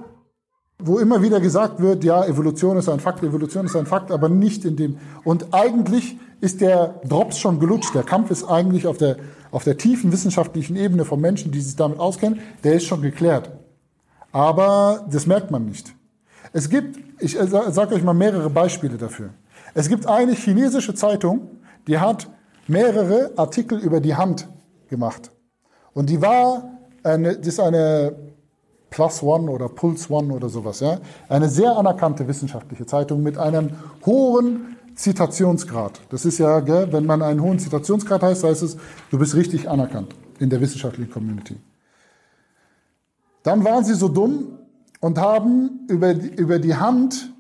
wo 0.80 1.00
immer 1.00 1.22
wieder 1.22 1.40
gesagt 1.40 1.82
wird, 1.82 2.04
ja, 2.04 2.26
Evolution 2.26 2.78
ist 2.78 2.90
ein 2.90 3.00
Fakt, 3.00 3.24
Evolution 3.24 3.66
ist 3.66 3.76
ein 3.76 3.86
Fakt, 3.86 4.12
aber 4.12 4.30
nicht 4.30 4.66
in 4.66 4.76
dem. 4.76 4.98
Und 5.24 5.54
eigentlich 5.54 6.18
ist 6.42 6.62
der 6.62 7.02
Drops 7.08 7.40
schon 7.40 7.60
gelutscht. 7.60 7.96
Der 7.96 8.04
Kampf 8.04 8.32
ist 8.32 8.44
eigentlich 8.44 8.88
auf 8.88 8.98
der, 8.98 9.18
auf 9.52 9.64
der 9.64 9.78
tiefen 9.78 10.12
wissenschaftlichen 10.12 10.76
Ebene 10.76 11.06
von 11.06 11.20
Menschen, 11.20 11.52
die 11.52 11.62
sich 11.62 11.76
damit 11.76 12.00
auskennen, 12.00 12.40
der 12.64 12.74
ist 12.74 12.86
schon 12.86 13.02
geklärt. 13.02 13.52
Aber 14.32 15.06
das 15.10 15.26
merkt 15.26 15.52
man 15.52 15.66
nicht. 15.66 15.94
Es 16.54 16.70
gibt, 16.70 17.00
ich 17.20 17.40
äh, 17.40 17.48
sage 17.48 17.96
euch 17.96 18.04
mal 18.04 18.14
mehrere 18.14 18.50
Beispiele 18.50 18.98
dafür. 18.98 19.30
Es 19.74 19.90
gibt 19.90 20.06
eine 20.06 20.34
chinesische 20.34 20.94
Zeitung, 20.94 21.50
die 21.88 22.00
hat 22.00 22.30
mehrere 22.68 23.32
Artikel 23.36 23.80
über 23.80 24.00
die 24.00 24.16
Hand 24.16 24.48
gemacht. 24.90 25.32
Und 25.94 26.10
die 26.10 26.22
war, 26.22 26.70
eine, 27.04 27.38
das 27.38 27.48
ist 27.48 27.60
eine 27.60 28.16
Plus 28.90 29.22
One 29.22 29.52
oder 29.52 29.70
Pulse 29.70 30.12
One 30.12 30.34
oder 30.34 30.50
sowas, 30.50 30.80
ja. 30.80 31.00
Eine 31.28 31.50
sehr 31.50 31.76
anerkannte 31.76 32.28
wissenschaftliche 32.28 32.86
Zeitung 32.86 33.22
mit 33.22 33.38
einem 33.38 33.72
hohen 34.06 34.77
Zitationsgrad. 34.98 36.02
Das 36.10 36.26
ist 36.26 36.40
ja, 36.40 36.60
gell, 36.60 36.92
wenn 36.92 37.06
man 37.06 37.22
einen 37.22 37.42
hohen 37.42 37.60
Zitationsgrad 37.60 38.24
heißt, 38.24 38.44
heißt 38.44 38.64
es, 38.64 38.78
du 39.12 39.20
bist 39.20 39.36
richtig 39.36 39.70
anerkannt 39.70 40.14
in 40.40 40.50
der 40.50 40.60
wissenschaftlichen 40.60 41.12
Community. 41.12 41.56
Dann 43.44 43.64
waren 43.64 43.86
sie 43.86 43.94
so 43.94 44.10
dumm 44.10 44.58
und 45.00 45.20
haben 45.20 45.86
über 45.88 46.14
die, 46.14 46.30
über 46.30 46.60
die 46.60 46.76
Hand 46.76 47.32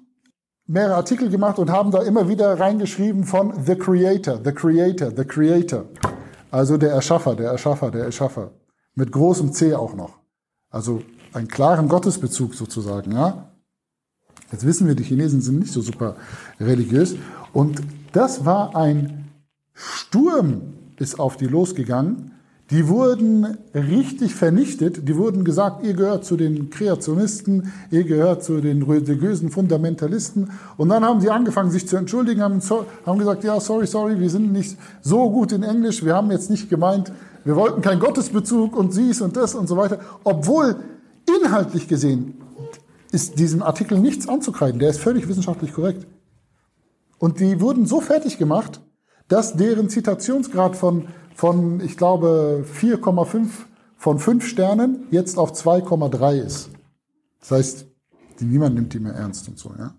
mehrere 0.67 0.95
Artikel 0.95 1.29
gemacht 1.29 1.57
und 1.59 1.71
haben 1.71 1.91
da 1.91 2.03
immer 2.03 2.29
wieder 2.29 2.59
reingeschrieben 2.59 3.23
von 3.23 3.53
The 3.65 3.75
Creator, 3.75 4.39
The 4.43 4.51
Creator, 4.51 5.11
The 5.15 5.25
Creator. 5.25 5.85
Also 6.51 6.77
der 6.77 6.91
Erschaffer, 6.91 7.35
der 7.35 7.51
Erschaffer, 7.51 7.89
der 7.91 8.05
Erschaffer. 8.05 8.51
Mit 8.93 9.11
großem 9.11 9.51
C 9.51 9.73
auch 9.73 9.95
noch. 9.95 10.19
Also 10.69 11.01
einen 11.33 11.47
klaren 11.47 11.87
Gottesbezug 11.87 12.53
sozusagen, 12.53 13.13
ja. 13.13 13.51
Jetzt 14.51 14.65
wissen 14.65 14.87
wir, 14.87 14.95
die 14.95 15.03
Chinesen 15.03 15.41
sind 15.41 15.59
nicht 15.59 15.73
so 15.73 15.81
super 15.81 16.15
religiös. 16.59 17.15
Und 17.57 17.81
das 18.11 18.45
war 18.45 18.75
ein 18.75 19.31
Sturm, 19.73 20.61
ist 20.99 21.19
auf 21.19 21.37
die 21.37 21.47
losgegangen. 21.47 22.33
Die 22.69 22.87
wurden 22.87 23.57
richtig 23.73 24.35
vernichtet. 24.35 25.09
Die 25.09 25.17
wurden 25.17 25.43
gesagt, 25.43 25.83
ihr 25.83 25.95
gehört 25.95 26.23
zu 26.23 26.37
den 26.37 26.69
Kreationisten, 26.69 27.73
ihr 27.89 28.03
gehört 28.03 28.43
zu 28.43 28.61
den 28.61 28.83
religiösen 28.83 29.49
Fundamentalisten. 29.49 30.51
Und 30.77 30.89
dann 30.89 31.03
haben 31.03 31.19
sie 31.19 31.31
angefangen, 31.31 31.71
sich 31.71 31.87
zu 31.87 31.97
entschuldigen, 31.97 32.43
haben, 32.43 32.61
haben 33.07 33.17
gesagt, 33.17 33.43
ja, 33.43 33.59
sorry, 33.59 33.87
sorry, 33.87 34.19
wir 34.19 34.29
sind 34.29 34.51
nicht 34.51 34.77
so 35.01 35.31
gut 35.31 35.51
in 35.51 35.63
Englisch, 35.63 36.05
wir 36.05 36.13
haben 36.13 36.29
jetzt 36.29 36.51
nicht 36.51 36.69
gemeint, 36.69 37.11
wir 37.43 37.55
wollten 37.55 37.81
keinen 37.81 37.99
Gottesbezug 37.99 38.77
und 38.77 38.95
dies 38.95 39.19
und 39.19 39.35
das 39.35 39.55
und 39.55 39.65
so 39.65 39.77
weiter. 39.77 39.97
Obwohl 40.23 40.75
inhaltlich 41.41 41.87
gesehen 41.87 42.35
ist 43.11 43.39
diesem 43.39 43.63
Artikel 43.63 43.97
nichts 43.97 44.29
anzukreiden. 44.29 44.79
Der 44.79 44.91
ist 44.91 44.99
völlig 44.99 45.27
wissenschaftlich 45.27 45.73
korrekt. 45.73 46.05
Und 47.19 47.39
die 47.39 47.59
wurden 47.61 47.85
so 47.85 48.01
fertig 48.01 48.37
gemacht, 48.37 48.81
dass 49.27 49.55
deren 49.55 49.89
Zitationsgrad 49.89 50.75
von 50.75 51.07
von, 51.37 51.81
ich 51.81 51.97
glaube, 51.97 52.65
4,5 52.79 53.47
von 53.95 54.19
5 54.19 54.45
Sternen 54.45 55.07
jetzt 55.11 55.37
auf 55.37 55.53
2,3 55.53 56.41
ist. 56.41 56.69
Das 57.39 57.51
heißt, 57.51 57.85
niemand 58.39 58.75
nimmt 58.75 58.93
die 58.93 58.99
mehr 58.99 59.13
ernst 59.13 59.47
und 59.47 59.59
so, 59.59 59.73
ja. 59.77 59.95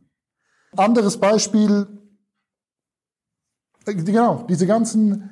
Anderes 0.76 1.16
Beispiel, 1.16 1.86
äh, 3.86 3.94
genau, 3.94 4.46
diese 4.48 4.66
ganzen, 4.66 5.30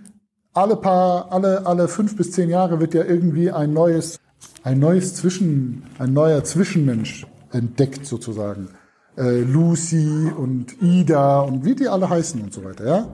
alle 0.53 0.77
paar, 0.77 1.33
alle, 1.33 1.67
alle 1.67 1.89
fünf 1.89 2.17
bis 2.17 2.31
zehn 2.31 2.49
Jahre 2.49 2.79
wird 2.79 2.95
ja 2.95 3.05
irgendwie 3.05 3.51
ein 3.51 3.73
neues, 3.73 4.21
ein 4.63 4.79
neues 4.79 5.17
Zwischen, 5.17 5.83
ein 5.99 6.13
neuer 6.13 6.45
Zwischenmensch 6.45 7.27
entdeckt 7.51 8.07
sozusagen. 8.07 8.69
Äh, 9.17 9.41
Lucy 9.41 10.31
und 10.37 10.83
Ida 10.83 11.41
und 11.41 11.65
wie 11.65 11.75
die 11.75 11.89
alle 11.89 12.09
heißen 12.09 12.41
und 12.41 12.53
so 12.53 12.65
weiter, 12.65 12.87
ja. 12.87 13.09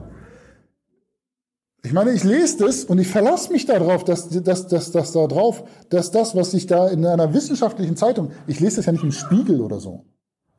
Ich 1.85 1.91
meine, 1.91 2.11
ich 2.11 2.23
lese 2.23 2.59
das 2.59 2.85
und 2.85 2.97
ich 2.97 3.09
verlasse 3.09 3.51
mich 3.51 3.65
darauf, 3.65 4.05
dass, 4.05 4.29
dass, 4.29 4.67
dass, 4.67 4.91
dass 4.91 5.11
da 5.11 5.27
drauf, 5.27 5.65
dass 5.89 6.11
das, 6.11 6.33
was 6.33 6.53
ich 6.53 6.65
da 6.65 6.87
in 6.87 7.05
einer 7.05 7.33
wissenschaftlichen 7.33 7.97
Zeitung, 7.97 8.31
ich 8.47 8.61
lese 8.61 8.77
das 8.77 8.85
ja 8.85 8.93
nicht 8.93 9.03
im 9.03 9.11
Spiegel 9.11 9.59
oder 9.59 9.81
so, 9.81 10.05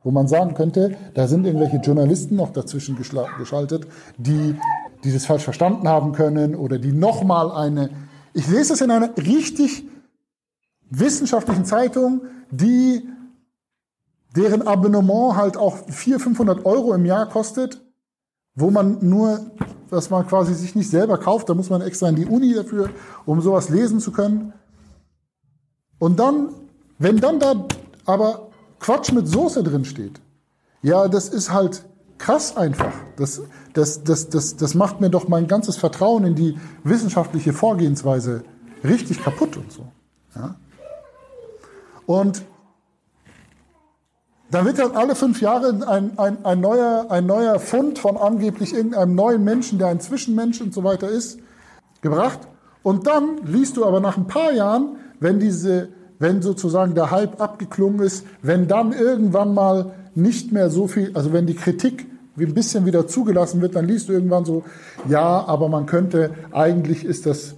wo 0.03 0.11
man 0.11 0.27
sagen 0.27 0.53
könnte, 0.53 0.95
da 1.15 1.27
sind 1.27 1.45
irgendwelche 1.45 1.77
Journalisten 1.77 2.35
noch 2.35 2.51
dazwischen 2.51 2.95
geschaltet, 2.95 3.87
die, 4.17 4.55
die 5.03 5.11
das 5.11 5.25
falsch 5.25 5.43
verstanden 5.43 5.87
haben 5.87 6.11
können 6.11 6.55
oder 6.55 6.77
die 6.77 6.91
nochmal 6.91 7.51
eine, 7.51 7.89
ich 8.33 8.47
lese 8.47 8.73
das 8.73 8.81
in 8.81 8.91
einer 8.91 9.17
richtig 9.17 9.83
wissenschaftlichen 10.91 11.65
Zeitung, 11.65 12.21
die, 12.51 13.09
deren 14.35 14.67
Abonnement 14.67 15.35
halt 15.35 15.57
auch 15.57 15.77
400, 15.89 16.21
500 16.21 16.65
Euro 16.65 16.93
im 16.93 17.05
Jahr 17.05 17.27
kostet, 17.27 17.81
wo 18.55 18.71
man 18.71 18.97
nur 19.01 19.39
dass 19.89 20.09
man 20.09 20.27
quasi 20.27 20.53
sich 20.53 20.75
nicht 20.75 20.89
selber 20.89 21.17
kauft. 21.17 21.49
Da 21.49 21.53
muss 21.53 21.69
man 21.69 21.81
extra 21.81 22.09
in 22.09 22.15
die 22.15 22.25
Uni 22.25 22.53
dafür, 22.53 22.89
um 23.25 23.41
sowas 23.41 23.69
lesen 23.69 23.99
zu 23.99 24.11
können. 24.11 24.53
Und 25.99 26.19
dann, 26.19 26.49
wenn 26.99 27.17
dann 27.17 27.39
da 27.39 27.65
aber 28.05 28.49
Quatsch 28.79 29.11
mit 29.11 29.27
Soße 29.27 29.63
drin 29.63 29.85
steht, 29.85 30.21
ja, 30.81 31.07
das 31.07 31.29
ist 31.29 31.51
halt 31.51 31.85
krass 32.17 32.57
einfach. 32.57 32.93
Das, 33.15 33.41
das, 33.73 34.03
das, 34.03 34.29
das, 34.29 34.55
das 34.55 34.75
macht 34.75 35.01
mir 35.01 35.09
doch 35.09 35.27
mein 35.27 35.47
ganzes 35.47 35.77
Vertrauen 35.77 36.25
in 36.25 36.35
die 36.35 36.57
wissenschaftliche 36.83 37.53
Vorgehensweise 37.53 38.43
richtig 38.83 39.23
kaputt 39.23 39.57
und 39.57 39.71
so. 39.71 39.87
Ja? 40.35 40.55
Und 42.05 42.43
da 44.55 44.63
wird 44.63 44.79
dann 44.79 44.93
alle 44.93 45.15
fünf 45.15 45.41
Jahre 45.41 45.67
ein, 45.85 46.17
ein, 46.17 46.45
ein, 46.45 46.61
neuer, 46.61 47.07
ein 47.09 47.25
neuer 47.25 47.59
Fund 47.59 47.99
von 47.99 48.15
angeblich 48.15 48.73
irgendeinem 48.73 49.13
neuen 49.13 49.43
Menschen, 49.43 49.79
der 49.79 49.89
ein 49.89 49.99
Zwischenmensch 49.99 50.61
und 50.61 50.73
so 50.73 50.85
weiter 50.85 51.09
ist, 51.09 51.39
gebracht. 51.99 52.39
Und 52.81 53.05
dann 53.05 53.39
liest 53.43 53.75
du 53.75 53.85
aber 53.85 53.99
nach 53.99 54.15
ein 54.15 54.27
paar 54.27 54.53
Jahren, 54.53 54.95
wenn 55.19 55.41
diese, 55.41 55.89
wenn 56.19 56.41
sozusagen 56.41 56.95
der 56.95 57.11
Hype 57.11 57.41
abgeklungen 57.41 57.99
ist, 57.99 58.25
wenn 58.41 58.69
dann 58.69 58.93
irgendwann 58.93 59.53
mal 59.53 59.91
nicht 60.15 60.53
mehr 60.53 60.69
so 60.69 60.87
viel, 60.87 61.11
also 61.15 61.33
wenn 61.33 61.47
die 61.47 61.55
Kritik 61.55 62.07
ein 62.37 62.53
bisschen 62.53 62.85
wieder 62.85 63.07
zugelassen 63.07 63.59
wird, 63.59 63.75
dann 63.75 63.85
liest 63.85 64.07
du 64.07 64.13
irgendwann 64.13 64.45
so, 64.45 64.63
ja, 65.09 65.43
aber 65.45 65.67
man 65.67 65.85
könnte, 65.85 66.29
eigentlich 66.53 67.03
ist 67.03 67.25
das, 67.25 67.55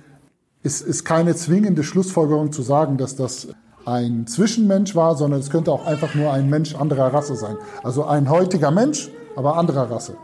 ist, 0.64 0.82
ist 0.82 1.06
keine 1.06 1.36
zwingende 1.36 1.84
Schlussfolgerung 1.84 2.52
zu 2.52 2.64
sagen, 2.64 2.98
dass 2.98 3.16
das 3.16 3.50
ein 3.88 4.28
Zwischenmensch 4.28 4.96
war, 4.96 5.16
sondern 5.16 5.40
es 5.40 5.50
könnte 5.50 5.72
auch 5.72 5.86
einfach 5.86 6.14
nur 6.14 6.32
ein 6.34 6.50
Mensch 6.50 6.76
anderer 6.76 7.14
Rasse 7.14 7.38
sein. 7.38 7.56
Also 7.84 8.04
ein 8.04 8.30
heutiger 8.30 8.70
Mensch, 8.70 9.10
aber 9.38 9.56
anderer 9.56 9.90
Rasse. 9.90 10.18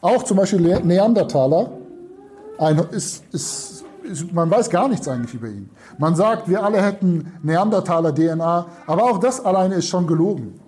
Auch 0.00 0.22
zum 0.22 0.36
Beispiel 0.36 0.60
Neandertaler 0.60 1.72
ein, 2.58 2.78
ist, 2.92 3.24
ist, 3.32 3.84
ist, 4.04 4.32
man 4.32 4.48
weiß 4.48 4.70
gar 4.70 4.88
nichts 4.88 5.08
eigentlich 5.08 5.34
über 5.34 5.48
ihn. 5.48 5.68
Man 5.98 6.14
sagt, 6.14 6.48
wir 6.48 6.62
alle 6.62 6.80
hätten 6.80 7.32
Neandertaler-DNA, 7.42 8.66
aber 8.86 9.02
auch 9.02 9.18
das 9.18 9.44
alleine 9.44 9.74
ist 9.74 9.88
schon 9.88 10.06
gelogen. 10.06 10.60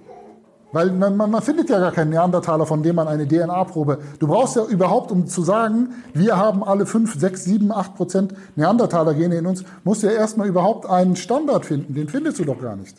Weil 0.73 0.93
man, 0.93 1.17
man, 1.17 1.31
man 1.31 1.43
findet 1.43 1.69
ja 1.69 1.81
gar 1.81 1.91
keinen 1.91 2.11
Neandertaler, 2.11 2.65
von 2.65 2.83
dem 2.83 2.95
man 2.95 3.09
eine 3.09 3.27
DNA-Probe. 3.27 3.99
Du 4.21 4.29
brauchst 4.29 4.55
ja 4.55 4.65
überhaupt, 4.65 5.11
um 5.11 5.27
zu 5.27 5.43
sagen, 5.43 5.95
wir 6.15 6.37
haben 6.37 6.63
alle 6.63 6.87
5, 6.87 7.19
6, 7.19 7.45
7, 7.45 7.73
8 7.73 7.95
Prozent 7.97 8.35
Neandertaler-Gene 8.55 9.37
in 9.39 9.47
uns, 9.47 9.65
musst 9.83 10.03
du 10.03 10.07
ja 10.07 10.13
erstmal 10.13 10.47
überhaupt 10.47 10.87
einen 10.89 11.17
Standard 11.17 11.67
finden. 11.67 11.95
Den 11.95 12.09
findest 12.09 12.39
du 12.39 12.45
doch 12.45 12.61
gar 12.61 12.77
nicht. 12.77 12.97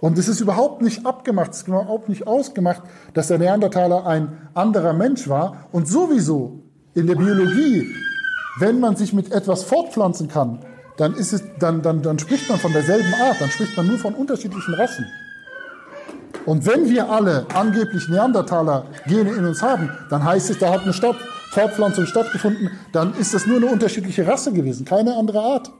Und 0.00 0.18
es 0.18 0.28
ist 0.28 0.40
überhaupt 0.40 0.82
nicht 0.82 1.06
abgemacht, 1.06 1.52
es 1.52 1.58
ist 1.58 1.68
überhaupt 1.68 2.08
nicht 2.08 2.26
ausgemacht, 2.26 2.82
dass 3.14 3.28
der 3.28 3.38
Neandertaler 3.38 4.06
ein 4.06 4.48
anderer 4.54 4.92
Mensch 4.92 5.28
war. 5.28 5.68
Und 5.72 5.88
sowieso 5.88 6.62
in 6.94 7.06
der 7.06 7.16
Biologie, 7.16 7.86
wenn 8.58 8.80
man 8.80 8.96
sich 8.96 9.12
mit 9.12 9.32
etwas 9.32 9.62
fortpflanzen 9.64 10.28
kann, 10.28 10.60
dann, 10.96 11.14
ist 11.14 11.32
es, 11.32 11.42
dann, 11.60 11.82
dann, 11.82 12.02
dann 12.02 12.18
spricht 12.18 12.48
man 12.48 12.58
von 12.58 12.72
derselben 12.72 13.12
Art, 13.14 13.40
dann 13.40 13.50
spricht 13.50 13.76
man 13.76 13.86
nur 13.86 13.98
von 13.98 14.14
unterschiedlichen 14.14 14.74
Rassen. 14.74 15.06
Und 16.48 16.64
wenn 16.66 16.88
wir 16.88 17.10
alle 17.10 17.44
angeblich 17.52 18.08
Neandertaler-Gene 18.08 19.32
in 19.32 19.44
uns 19.44 19.60
haben, 19.60 19.90
dann 20.08 20.24
heißt 20.24 20.48
es, 20.48 20.58
da 20.58 20.72
hat 20.72 20.80
eine 20.80 20.94
Stadt, 20.94 21.16
Fortpflanzung 21.50 22.06
stattgefunden, 22.06 22.70
dann 22.90 23.12
ist 23.16 23.34
das 23.34 23.44
nur 23.44 23.58
eine 23.58 23.66
unterschiedliche 23.66 24.26
Rasse 24.26 24.50
gewesen, 24.54 24.86
keine 24.86 25.14
andere 25.14 25.40
Art. 25.40 25.70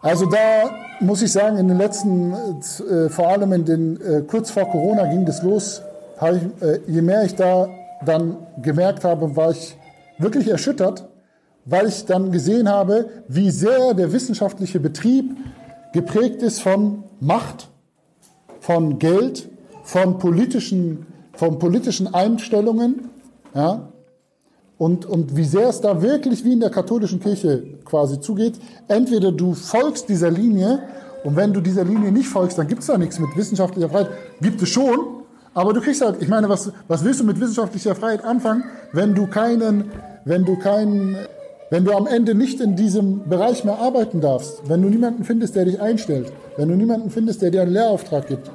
Also 0.00 0.26
da 0.26 0.74
muss 0.98 1.22
ich 1.22 1.30
sagen, 1.30 1.58
in 1.58 1.68
den 1.68 1.78
letzten, 1.78 2.32
äh, 2.32 3.08
vor 3.08 3.28
allem 3.28 3.52
in 3.52 3.64
den, 3.64 4.00
äh, 4.00 4.22
kurz 4.22 4.50
vor 4.50 4.68
Corona 4.68 5.06
ging 5.06 5.24
das 5.24 5.44
los. 5.44 5.82
Ich, 6.16 6.66
äh, 6.66 6.80
je 6.88 7.02
mehr 7.02 7.22
ich 7.22 7.36
da 7.36 7.68
dann 8.04 8.36
gemerkt 8.60 9.04
habe, 9.04 9.36
war 9.36 9.52
ich 9.52 9.76
wirklich 10.18 10.48
erschüttert, 10.48 11.08
weil 11.66 11.86
ich 11.86 12.04
dann 12.04 12.32
gesehen 12.32 12.68
habe, 12.68 13.10
wie 13.28 13.50
sehr 13.52 13.94
der 13.94 14.12
wissenschaftliche 14.12 14.80
Betrieb 14.80 15.36
geprägt 15.92 16.42
ist 16.42 16.62
von 16.62 17.04
Macht, 17.20 17.68
von 18.62 19.00
Geld, 19.00 19.48
von 19.82 20.18
politischen, 20.18 21.04
von 21.34 21.58
politischen 21.58 22.14
Einstellungen, 22.14 23.10
ja, 23.54 23.88
und, 24.78 25.04
und 25.04 25.36
wie 25.36 25.44
sehr 25.44 25.68
es 25.68 25.80
da 25.80 26.00
wirklich 26.00 26.44
wie 26.44 26.52
in 26.52 26.60
der 26.60 26.70
katholischen 26.70 27.18
Kirche 27.18 27.62
quasi 27.84 28.20
zugeht. 28.20 28.54
Entweder 28.86 29.32
du 29.32 29.54
folgst 29.54 30.08
dieser 30.08 30.30
Linie 30.30 30.80
und 31.24 31.34
wenn 31.36 31.52
du 31.52 31.60
dieser 31.60 31.84
Linie 31.84 32.12
nicht 32.12 32.28
folgst, 32.28 32.56
dann 32.56 32.68
gibt 32.68 32.82
es 32.82 32.86
da 32.86 32.96
nichts 32.96 33.18
mit 33.18 33.36
wissenschaftlicher 33.36 33.88
Freiheit. 33.88 34.10
Gibt 34.40 34.62
es 34.62 34.68
schon, 34.68 35.22
aber 35.54 35.72
du 35.72 35.80
kriegst 35.80 36.00
halt, 36.00 36.22
ich 36.22 36.28
meine, 36.28 36.48
was, 36.48 36.72
was 36.86 37.04
willst 37.04 37.20
du 37.20 37.24
mit 37.24 37.40
wissenschaftlicher 37.40 37.96
Freiheit 37.96 38.24
anfangen, 38.24 38.64
wenn 38.92 39.14
du 39.14 39.26
keinen, 39.26 39.90
wenn 40.24 40.44
du 40.44 40.56
keinen, 40.56 41.16
wenn 41.72 41.86
du 41.86 41.92
am 41.92 42.06
Ende 42.06 42.34
nicht 42.34 42.60
in 42.60 42.76
diesem 42.76 43.28
Bereich 43.30 43.64
mehr 43.64 43.78
arbeiten 43.78 44.20
darfst, 44.20 44.68
wenn 44.68 44.82
du 44.82 44.90
niemanden 44.90 45.24
findest, 45.24 45.56
der 45.56 45.64
dich 45.64 45.80
einstellt, 45.80 46.30
wenn 46.58 46.68
du 46.68 46.74
niemanden 46.76 47.08
findest, 47.08 47.40
der 47.40 47.50
dir 47.50 47.62
einen 47.62 47.72
Lehrauftrag 47.72 48.26
gibt, 48.26 48.50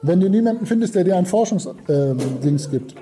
wenn 0.00 0.20
du 0.20 0.30
niemanden 0.30 0.64
findest, 0.64 0.94
der 0.94 1.04
dir 1.04 1.16
ein 1.16 1.26
Forschungsdings 1.26 2.66
äh, 2.66 2.70
gibt. 2.70 2.94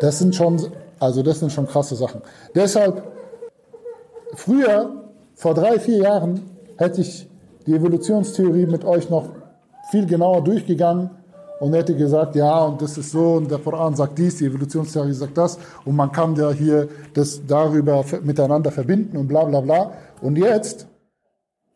Das 0.00 0.18
sind 0.18 0.34
schon 0.34 0.60
also 0.98 1.22
das 1.22 1.40
sind 1.40 1.52
schon 1.52 1.66
krasse 1.66 1.94
Sachen. 1.94 2.22
Deshalb, 2.54 3.02
früher, 4.34 5.04
vor 5.34 5.54
drei, 5.54 5.78
vier 5.78 5.98
Jahren, 5.98 6.42
hätte 6.78 7.02
ich 7.02 7.28
die 7.66 7.74
Evolutionstheorie 7.74 8.66
mit 8.66 8.84
euch 8.84 9.10
noch 9.10 9.28
viel 9.90 10.06
genauer 10.06 10.42
durchgegangen 10.42 11.10
und 11.60 11.72
hätte 11.74 11.96
gesagt, 11.96 12.36
ja, 12.36 12.64
und 12.64 12.80
das 12.82 12.98
ist 12.98 13.10
so, 13.10 13.34
und 13.34 13.50
der 13.50 13.58
Koran 13.58 13.94
sagt 13.94 14.18
dies, 14.18 14.36
die 14.36 14.46
Evolutionstheorie 14.46 15.12
sagt 15.12 15.36
das, 15.38 15.58
und 15.84 15.96
man 15.96 16.12
kann 16.12 16.34
ja 16.36 16.50
hier 16.50 16.88
das 17.14 17.40
darüber 17.46 18.04
miteinander 18.22 18.70
verbinden 18.70 19.16
und 19.16 19.28
bla 19.28 19.44
bla 19.44 19.60
bla. 19.60 19.92
Und 20.20 20.36
jetzt 20.36 20.86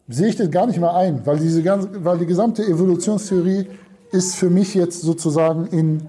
sehe 0.08 0.28
ich 0.28 0.36
das 0.36 0.50
gar 0.50 0.66
nicht 0.66 0.78
mehr 0.78 0.94
ein, 0.94 1.24
weil, 1.24 1.38
diese 1.38 1.62
ganze, 1.62 2.04
weil 2.04 2.18
die 2.18 2.26
gesamte 2.26 2.62
Evolutionstheorie 2.62 3.66
ist 4.12 4.34
für 4.34 4.50
mich 4.50 4.74
jetzt 4.74 5.02
sozusagen 5.02 5.66
in 5.66 6.08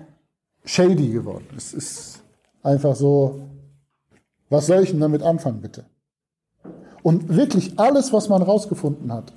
shady 0.65 1.10
geworden. 1.10 1.47
Es 1.55 1.73
ist 1.73 2.21
Einfach 2.63 2.95
so, 2.95 3.41
was 4.49 4.67
soll 4.67 4.84
ich 4.84 4.91
denn 4.91 4.99
damit 4.99 5.23
anfangen, 5.23 5.62
bitte? 5.62 5.86
Und 7.01 7.36
wirklich 7.36 7.79
alles, 7.79 8.13
was 8.13 8.29
man 8.29 8.43
rausgefunden 8.43 9.12
hat, 9.12 9.34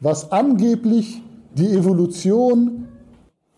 was 0.00 0.30
angeblich 0.30 1.22
die 1.54 1.70
Evolution, 1.70 2.88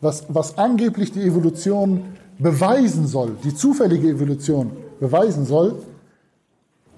was, 0.03 0.25
was 0.29 0.59
angeblich 0.59 1.13
die 1.13 1.23
Evolution 1.23 2.05
beweisen 2.39 3.07
soll, 3.07 3.37
die 3.43 3.55
zufällige 3.55 4.09
Evolution 4.09 4.73
beweisen 5.01 5.47
soll, 5.47 5.77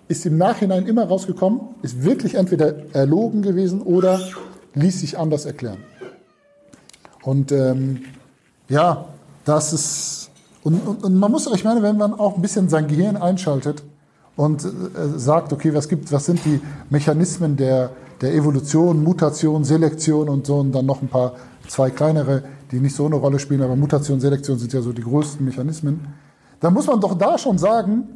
ist 0.09 0.27
im 0.27 0.37
Nachhinein 0.37 0.87
immer 0.87 1.05
rausgekommen, 1.05 1.61
ist 1.83 2.03
wirklich 2.03 2.35
entweder 2.35 2.75
erlogen 2.93 3.43
gewesen 3.43 3.83
oder 3.83 4.21
ließ 4.75 5.01
sich 5.01 5.19
anders 5.19 5.45
erklären. 5.45 5.79
Und 7.23 7.53
ähm, 7.53 8.03
ja, 8.69 9.07
das 9.45 9.73
ist 9.73 10.31
und, 10.65 10.75
und, 10.87 11.05
und 11.05 11.15
man 11.19 11.31
muss, 11.31 11.47
ich 11.55 11.63
meine, 11.63 11.83
wenn 11.83 11.99
man 11.99 12.15
auch 12.15 12.37
ein 12.37 12.43
bisschen 12.43 12.71
sein 12.71 12.89
Gehirn 12.89 13.19
einschaltet 13.19 13.83
und 14.35 14.65
äh, 14.65 14.69
sagt, 15.19 15.53
okay, 15.53 15.75
was 15.75 15.89
gibt, 15.89 16.11
was 16.11 16.25
sind 16.25 16.43
die 16.45 16.61
Mechanismen 16.89 17.57
der, 17.57 17.91
der 18.21 18.35
Evolution, 18.35 19.03
Mutation, 19.03 19.65
Selektion 19.65 20.29
und 20.29 20.47
so, 20.47 20.57
und 20.57 20.73
dann 20.73 20.87
noch 20.87 21.03
ein 21.03 21.09
paar, 21.09 21.35
zwei 21.69 21.91
kleinere, 21.91 22.43
die 22.71 22.81
nicht 22.81 22.95
so 22.95 23.07
eine 23.07 23.17
Rolle 23.17 23.39
spielen, 23.39 23.63
aber 23.63 23.77
Mutation, 23.77 24.21
Selektion 24.21 24.59
sind 24.59 24.73
ja 24.73 24.83
so 24.83 24.93
die 24.93 25.03
größten 25.03 25.45
Mechanismen, 25.45 26.07
dann 26.61 26.75
muss 26.75 26.87
man 26.87 27.01
doch 27.01 27.17
da 27.17 27.39
schon 27.39 27.59
sagen, 27.59 28.09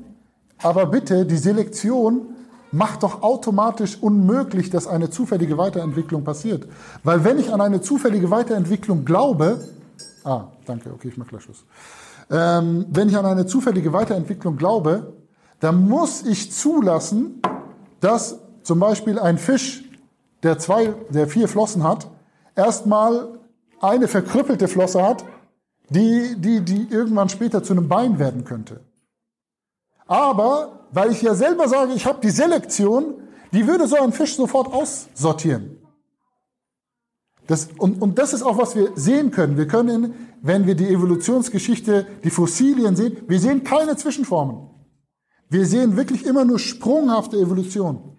aber 0.63 0.87
bitte, 0.87 1.25
die 1.25 1.37
Selektion 1.37 2.29
macht 2.73 3.03
doch 3.03 3.23
automatisch 3.23 3.99
unmöglich, 4.01 4.71
dass 4.71 4.87
eine 4.87 5.11
zufällige 5.11 5.57
Weiterentwicklung 5.57 6.25
passiert. 6.25 6.67
Weil 7.03 7.25
wenn 7.25 7.39
ich 7.39 7.53
an 7.53 7.61
eine 7.61 7.81
zufällige 7.81 8.31
Weiterentwicklung 8.31 9.05
glaube, 9.05 9.61
ah, 10.25 10.49
danke, 10.67 10.91
okay, 10.93 11.09
ich 11.09 11.17
mach 11.17 11.29
gleich 11.29 11.43
Schluss. 11.43 11.65
Ähm, 12.31 12.87
wenn 12.91 13.09
ich 13.09 13.17
an 13.17 13.25
eine 13.25 13.47
zufällige 13.47 13.93
Weiterentwicklung 13.93 14.57
glaube, 14.57 15.15
dann 15.61 15.89
muss 15.89 16.23
ich 16.23 16.53
zulassen, 16.53 17.41
dass 18.01 18.39
zum 18.63 18.79
Beispiel 18.79 19.19
ein 19.19 19.39
Fisch, 19.39 19.85
der 20.42 20.59
zwei, 20.59 20.94
der 21.11 21.29
vier 21.29 21.48
Flossen 21.48 21.83
hat, 21.83 22.11
erstmal 22.55 23.38
eine 23.81 24.09
verkrüppelte 24.09 24.68
Flosse 24.68 25.03
hat, 25.03 25.24
die, 25.90 26.37
die, 26.37 26.61
die 26.61 26.88
irgendwann 26.90 27.29
später 27.29 27.62
zu 27.62 27.72
einem 27.72 27.88
Bein 27.88 28.18
werden 28.18 28.44
könnte. 28.44 28.81
Aber, 30.07 30.87
weil 30.92 31.12
ich 31.12 31.22
ja 31.22 31.35
selber 31.35 31.68
sage, 31.68 31.92
ich 31.92 32.07
habe 32.07 32.20
die 32.22 32.31
Selektion, 32.31 33.14
die 33.53 33.66
würde 33.66 33.87
so 33.87 33.96
ein 33.96 34.12
Fisch 34.12 34.37
sofort 34.37 34.72
aussortieren. 34.72 35.79
Das, 37.46 37.68
und, 37.79 38.03
und 38.03 38.18
das 38.18 38.35
ist 38.35 38.42
auch, 38.42 38.59
was 38.59 38.77
wir 38.77 38.90
sehen 38.94 39.31
können. 39.31 39.57
Wir 39.57 39.66
können, 39.66 40.14
wenn 40.42 40.66
wir 40.66 40.74
die 40.74 40.88
Evolutionsgeschichte, 40.88 42.07
die 42.22 42.31
Fossilien 42.31 42.94
sehen, 42.94 43.16
wir 43.27 43.40
sehen 43.40 43.64
keine 43.64 43.96
Zwischenformen. 43.96 44.68
Wir 45.48 45.64
sehen 45.64 45.96
wirklich 45.96 46.27
immer 46.27 46.44
nur 46.44 46.59
sprunghafte 46.59 47.38
Evolution. 47.38 48.18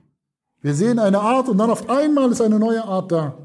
Wir 0.62 0.74
sehen 0.74 1.00
eine 1.00 1.20
Art 1.20 1.48
und 1.48 1.58
dann 1.58 1.70
auf 1.70 1.90
einmal 1.90 2.32
ist 2.32 2.42
eine 2.42 2.60
neue 2.60 2.84
Art 2.84 3.12
da. 3.12 3.38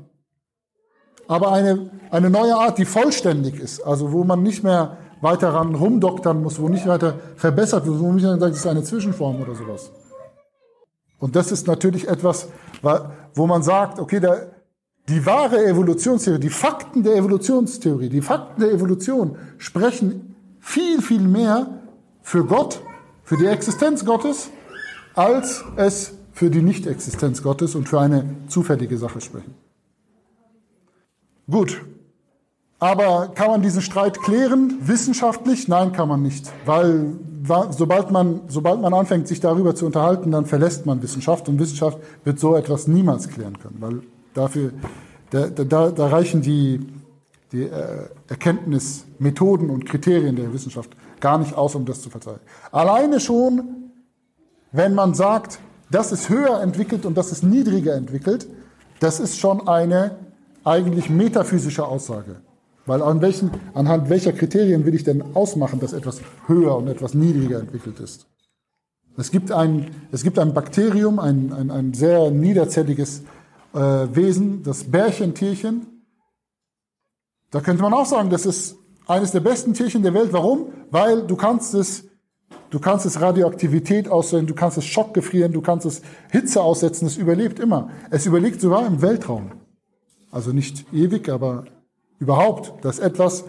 Aber 1.26 1.52
eine, 1.52 1.90
eine 2.10 2.28
neue 2.28 2.54
Art, 2.54 2.78
die 2.78 2.84
vollständig 2.84 3.58
ist, 3.58 3.80
also 3.80 4.12
wo 4.12 4.24
man 4.24 4.42
nicht 4.42 4.62
mehr 4.62 4.98
weiter 5.20 5.54
ran 5.54 5.74
rumdoktern 5.74 6.42
muss, 6.42 6.60
wo 6.60 6.68
nicht 6.68 6.86
weiter 6.86 7.18
verbessert 7.36 7.86
wird, 7.86 7.98
wo 7.98 8.06
man 8.06 8.16
nicht 8.16 8.24
sagt, 8.24 8.42
das 8.42 8.56
ist 8.56 8.66
eine 8.66 8.82
Zwischenform 8.82 9.40
oder 9.40 9.54
sowas. 9.54 9.90
Und 11.18 11.34
das 11.34 11.50
ist 11.50 11.66
natürlich 11.66 12.06
etwas, 12.08 12.48
wo 13.34 13.46
man 13.46 13.62
sagt, 13.62 13.98
okay, 13.98 14.20
da, 14.20 14.36
die 15.08 15.24
wahre 15.24 15.64
Evolutionstheorie, 15.64 16.40
die 16.40 16.50
Fakten 16.50 17.02
der 17.02 17.16
Evolutionstheorie, 17.16 18.08
die 18.08 18.20
Fakten 18.20 18.60
der 18.60 18.72
Evolution 18.72 19.36
sprechen 19.56 20.34
viel, 20.60 21.00
viel 21.00 21.20
mehr 21.20 21.66
für 22.22 22.44
Gott, 22.44 22.80
für 23.22 23.36
die 23.36 23.46
Existenz 23.46 24.04
Gottes, 24.04 24.50
als 25.14 25.64
es 25.76 26.13
für 26.34 26.50
die 26.50 26.60
Nicht-Existenz 26.60 27.42
Gottes 27.42 27.74
und 27.74 27.88
für 27.88 28.00
eine 28.00 28.24
zufällige 28.48 28.98
Sache 28.98 29.22
sprechen. 29.22 29.54
Gut. 31.50 31.82
Aber 32.78 33.28
kann 33.34 33.48
man 33.48 33.62
diesen 33.62 33.80
Streit 33.80 34.20
klären, 34.20 34.78
wissenschaftlich? 34.82 35.68
Nein, 35.68 35.92
kann 35.92 36.08
man 36.08 36.22
nicht. 36.22 36.52
Weil 36.66 37.14
sobald 37.70 38.10
man, 38.10 38.42
sobald 38.48 38.82
man 38.82 38.92
anfängt, 38.92 39.28
sich 39.28 39.40
darüber 39.40 39.74
zu 39.74 39.86
unterhalten, 39.86 40.30
dann 40.30 40.44
verlässt 40.44 40.84
man 40.84 41.02
Wissenschaft 41.02 41.48
und 41.48 41.58
Wissenschaft 41.58 41.98
wird 42.24 42.38
so 42.38 42.54
etwas 42.54 42.86
niemals 42.86 43.28
klären 43.28 43.58
können, 43.58 43.76
weil 43.80 44.02
Dafür, 44.34 44.72
da, 45.30 45.46
da, 45.46 45.90
da 45.90 46.06
reichen 46.08 46.42
die, 46.42 46.80
die 47.52 47.62
äh, 47.62 48.08
Erkenntnismethoden 48.28 49.70
und 49.70 49.86
Kriterien 49.86 50.34
der 50.34 50.52
Wissenschaft 50.52 50.90
gar 51.20 51.38
nicht 51.38 51.54
aus, 51.54 51.76
um 51.76 51.86
das 51.86 52.02
zu 52.02 52.10
verzeihen. 52.10 52.40
Alleine 52.72 53.20
schon, 53.20 53.92
wenn 54.72 54.94
man 54.94 55.14
sagt, 55.14 55.60
das 55.90 56.12
ist 56.12 56.28
höher 56.28 56.60
entwickelt 56.60 57.06
und 57.06 57.16
das 57.16 57.32
ist 57.32 57.42
niedriger 57.42 57.94
entwickelt, 57.94 58.46
das 59.00 59.20
ist 59.20 59.38
schon 59.38 59.68
eine 59.68 60.16
eigentlich 60.64 61.10
metaphysische 61.10 61.86
Aussage. 61.86 62.36
Weil 62.86 63.02
an 63.02 63.22
welchen, 63.22 63.50
anhand 63.72 64.10
welcher 64.10 64.32
Kriterien 64.32 64.84
will 64.84 64.94
ich 64.94 65.04
denn 65.04 65.34
ausmachen, 65.34 65.80
dass 65.80 65.92
etwas 65.92 66.20
höher 66.46 66.76
und 66.76 66.88
etwas 66.88 67.14
niedriger 67.14 67.60
entwickelt 67.60 67.98
ist? 68.00 68.26
Es 69.16 69.30
gibt 69.30 69.52
ein, 69.52 69.90
es 70.10 70.22
gibt 70.22 70.38
ein 70.38 70.52
Bakterium, 70.54 71.18
ein, 71.18 71.52
ein, 71.52 71.70
ein 71.70 71.94
sehr 71.94 72.30
niederzelliges 72.30 73.22
äh, 73.72 73.78
Wesen, 73.78 74.62
das 74.62 74.84
Bärchentierchen. 74.84 76.04
Da 77.50 77.60
könnte 77.60 77.82
man 77.82 77.94
auch 77.94 78.06
sagen, 78.06 78.30
das 78.30 78.44
ist 78.44 78.76
eines 79.06 79.30
der 79.30 79.40
besten 79.40 79.74
Tierchen 79.74 80.02
der 80.02 80.14
Welt. 80.14 80.32
Warum? 80.32 80.72
Weil 80.90 81.26
du 81.26 81.36
kannst 81.36 81.74
es, 81.74 82.08
du 82.70 82.78
kannst 82.80 83.06
es 83.06 83.20
Radioaktivität 83.20 84.08
aussehen, 84.08 84.46
du 84.46 84.54
kannst 84.54 84.78
es 84.78 84.84
Schock 84.84 85.14
gefrieren, 85.14 85.52
du 85.52 85.60
kannst 85.60 85.86
es 85.86 86.02
Hitze 86.30 86.62
aussetzen, 86.62 87.06
es 87.06 87.16
überlebt 87.16 87.60
immer. 87.60 87.90
Es 88.10 88.26
überlebt 88.26 88.60
sogar 88.60 88.86
im 88.86 89.00
Weltraum. 89.00 89.52
Also 90.30 90.52
nicht 90.52 90.92
ewig, 90.92 91.28
aber 91.28 91.64
überhaupt, 92.18 92.84
dass 92.84 92.98
etwas 92.98 93.44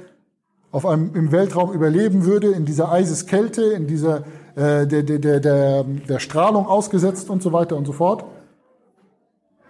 auf 0.71 0.86
einem, 0.86 1.15
im 1.15 1.31
Weltraum 1.31 1.71
überleben 1.71 2.25
würde, 2.25 2.51
in 2.51 2.65
dieser 2.65 2.91
Eiseskälte, 2.91 3.63
in 3.63 3.88
dieser 3.88 4.25
äh, 4.55 4.86
der, 4.86 5.03
der, 5.03 5.19
der, 5.19 5.39
der, 5.39 5.84
der 5.84 6.19
Strahlung 6.19 6.67
ausgesetzt 6.67 7.29
und 7.29 7.41
so 7.41 7.53
weiter 7.53 7.77
und 7.77 7.86
so 7.86 7.93
fort. 7.93 8.25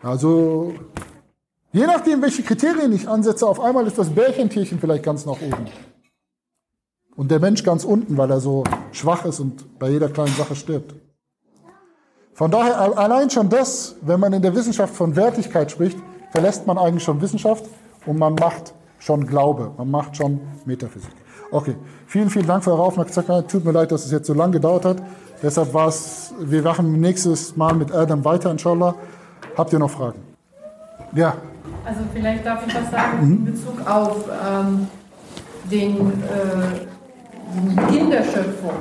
Also 0.01 0.73
je 1.71 1.85
nachdem, 1.85 2.21
welche 2.21 2.43
Kriterien 2.43 2.91
ich 2.93 3.07
ansetze, 3.07 3.47
auf 3.47 3.59
einmal 3.59 3.87
ist 3.87 3.97
das 3.97 4.09
Bärchentierchen 4.09 4.79
vielleicht 4.79 5.03
ganz 5.03 5.25
nach 5.25 5.41
oben. 5.41 5.65
Und 7.15 7.31
der 7.31 7.39
Mensch 7.39 7.63
ganz 7.63 7.85
unten, 7.85 8.17
weil 8.17 8.29
er 8.29 8.39
so 8.39 8.63
schwach 8.97 9.25
ist 9.25 9.39
und 9.39 9.79
bei 9.79 9.89
jeder 9.89 10.09
kleinen 10.09 10.35
Sache 10.35 10.55
stirbt. 10.55 10.95
Von 12.33 12.51
daher 12.51 12.79
allein 12.97 13.29
schon 13.29 13.49
das, 13.49 13.95
wenn 14.01 14.19
man 14.19 14.33
in 14.33 14.41
der 14.41 14.53
Wissenschaft 14.53 14.93
von 14.93 15.15
Wertigkeit 15.15 15.71
spricht, 15.71 15.97
verlässt 16.31 16.67
man 16.67 16.77
eigentlich 16.77 17.03
schon 17.03 17.21
Wissenschaft 17.21 17.65
und 18.05 18.17
man 18.19 18.35
macht 18.35 18.73
schon 18.99 19.25
Glaube, 19.25 19.71
man 19.77 19.89
macht 19.89 20.17
schon 20.17 20.41
Metaphysik. 20.65 21.11
Okay, 21.51 21.75
vielen, 22.07 22.29
vielen 22.29 22.47
Dank 22.47 22.63
für 22.63 22.71
eure 22.71 22.83
Aufmerksamkeit. 22.83 23.49
Tut 23.49 23.63
mir 23.63 23.71
leid, 23.71 23.91
dass 23.91 24.05
es 24.05 24.11
jetzt 24.11 24.27
so 24.27 24.33
lange 24.33 24.53
gedauert 24.53 24.83
hat. 24.83 24.97
Deshalb 25.41 25.73
war 25.73 25.87
es, 25.87 26.33
wir 26.39 26.61
machen 26.61 26.99
nächstes 26.99 27.55
Mal 27.55 27.73
mit 27.73 27.93
Adam 27.93 28.25
weiter, 28.25 28.51
inshallah. 28.51 28.95
Habt 29.55 29.71
ihr 29.71 29.79
noch 29.79 29.91
Fragen? 29.91 30.19
Ja. 31.13 31.35
Also 31.85 32.01
vielleicht 32.11 32.45
darf 32.45 32.65
ich 32.67 32.75
was 32.75 32.91
sagen 32.91 33.25
mhm. 33.25 33.33
in 33.33 33.45
Bezug 33.45 33.87
auf 33.87 34.25
ähm, 34.27 34.87
den, 35.71 36.23
äh, 36.23 36.94
Beginn 37.75 38.09
der 38.09 38.23
Schöpfung. 38.23 38.73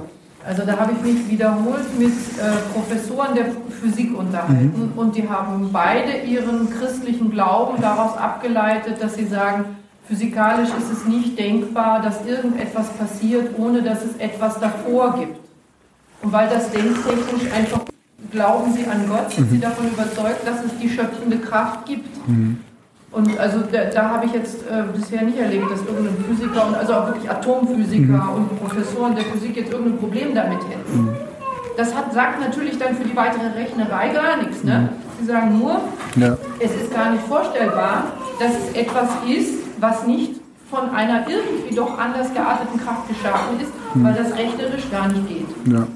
Also 0.46 0.62
da 0.66 0.78
habe 0.78 0.92
ich 0.92 1.12
mich 1.12 1.28
wiederholt 1.28 1.98
mit 1.98 2.12
äh, 2.12 2.72
Professoren 2.74 3.34
der 3.34 3.46
Physik 3.80 4.16
unterhalten 4.16 4.90
mhm. 4.92 4.98
und 4.98 5.16
die 5.16 5.26
haben 5.26 5.70
beide 5.72 6.18
ihren 6.18 6.68
christlichen 6.70 7.30
Glauben 7.30 7.80
daraus 7.80 8.16
abgeleitet, 8.18 8.96
dass 9.00 9.14
sie 9.14 9.26
sagen, 9.26 9.76
Physikalisch 10.06 10.68
ist 10.68 10.92
es 10.92 11.06
nicht 11.06 11.38
denkbar, 11.38 12.02
dass 12.02 12.26
irgendetwas 12.26 12.90
passiert, 12.90 13.58
ohne 13.58 13.82
dass 13.82 14.04
es 14.04 14.16
etwas 14.18 14.60
davor 14.60 15.18
gibt. 15.18 15.38
Und 16.22 16.32
weil 16.32 16.48
das 16.48 16.70
denktechnisch 16.70 17.50
einfach 17.52 17.80
glauben 18.30 18.72
sie 18.74 18.86
an 18.86 19.08
Gott, 19.08 19.32
sind 19.32 19.46
mhm. 19.46 19.54
sie 19.54 19.60
davon 19.60 19.88
überzeugt, 19.88 20.46
dass 20.46 20.62
es 20.62 20.76
die 20.78 20.90
schöpfende 20.90 21.38
Kraft 21.38 21.86
gibt. 21.86 22.28
Mhm. 22.28 22.60
Und 23.14 23.38
also 23.38 23.60
da, 23.70 23.84
da 23.84 24.10
habe 24.10 24.26
ich 24.26 24.32
jetzt 24.32 24.62
äh, 24.66 24.82
bisher 24.92 25.22
nicht 25.22 25.38
erlebt, 25.38 25.70
dass 25.70 25.80
irgendein 25.80 26.16
Physiker 26.24 26.66
und 26.66 26.74
also 26.74 26.94
auch 26.94 27.06
wirklich 27.06 27.30
Atomphysiker 27.30 28.12
mhm. 28.12 28.34
und 28.34 28.60
Professoren 28.60 29.14
der 29.14 29.24
Physik 29.24 29.56
jetzt 29.56 29.72
irgendein 29.72 29.98
Problem 29.98 30.34
damit 30.34 30.58
hätten. 30.68 31.04
Mhm. 31.04 31.16
Das 31.76 31.94
hat, 31.94 32.12
sagt 32.12 32.40
natürlich 32.40 32.76
dann 32.78 32.96
für 32.96 33.04
die 33.04 33.16
weitere 33.16 33.46
Rechnerei 33.48 34.08
gar 34.08 34.36
nichts. 34.38 34.64
Ne? 34.64 34.90
Mhm. 34.90 35.04
Sie 35.20 35.26
sagen 35.26 35.58
nur, 35.58 35.80
ja. 36.16 36.36
es 36.58 36.74
ist 36.74 36.92
gar 36.92 37.12
nicht 37.12 37.22
vorstellbar, 37.24 38.12
dass 38.40 38.50
es 38.50 38.76
etwas 38.76 39.08
ist, 39.28 39.54
was 39.78 40.06
nicht 40.06 40.40
von 40.70 40.90
einer 40.90 41.28
irgendwie 41.28 41.74
doch 41.74 41.98
anders 41.98 42.32
gearteten 42.34 42.80
Kraft 42.80 43.08
geschaffen 43.08 43.60
ist, 43.60 43.70
hm. 43.92 44.04
weil 44.04 44.14
das 44.14 44.36
rechnerisch 44.36 44.90
gar 44.90 45.08
nicht 45.08 45.28
geht. 45.28 45.46
Ja. 45.72 45.86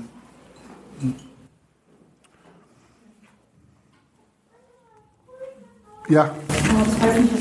Ja. 6.08 6.30
Ich 6.48 7.06
weiß 7.06 7.20
nicht, 7.20 7.32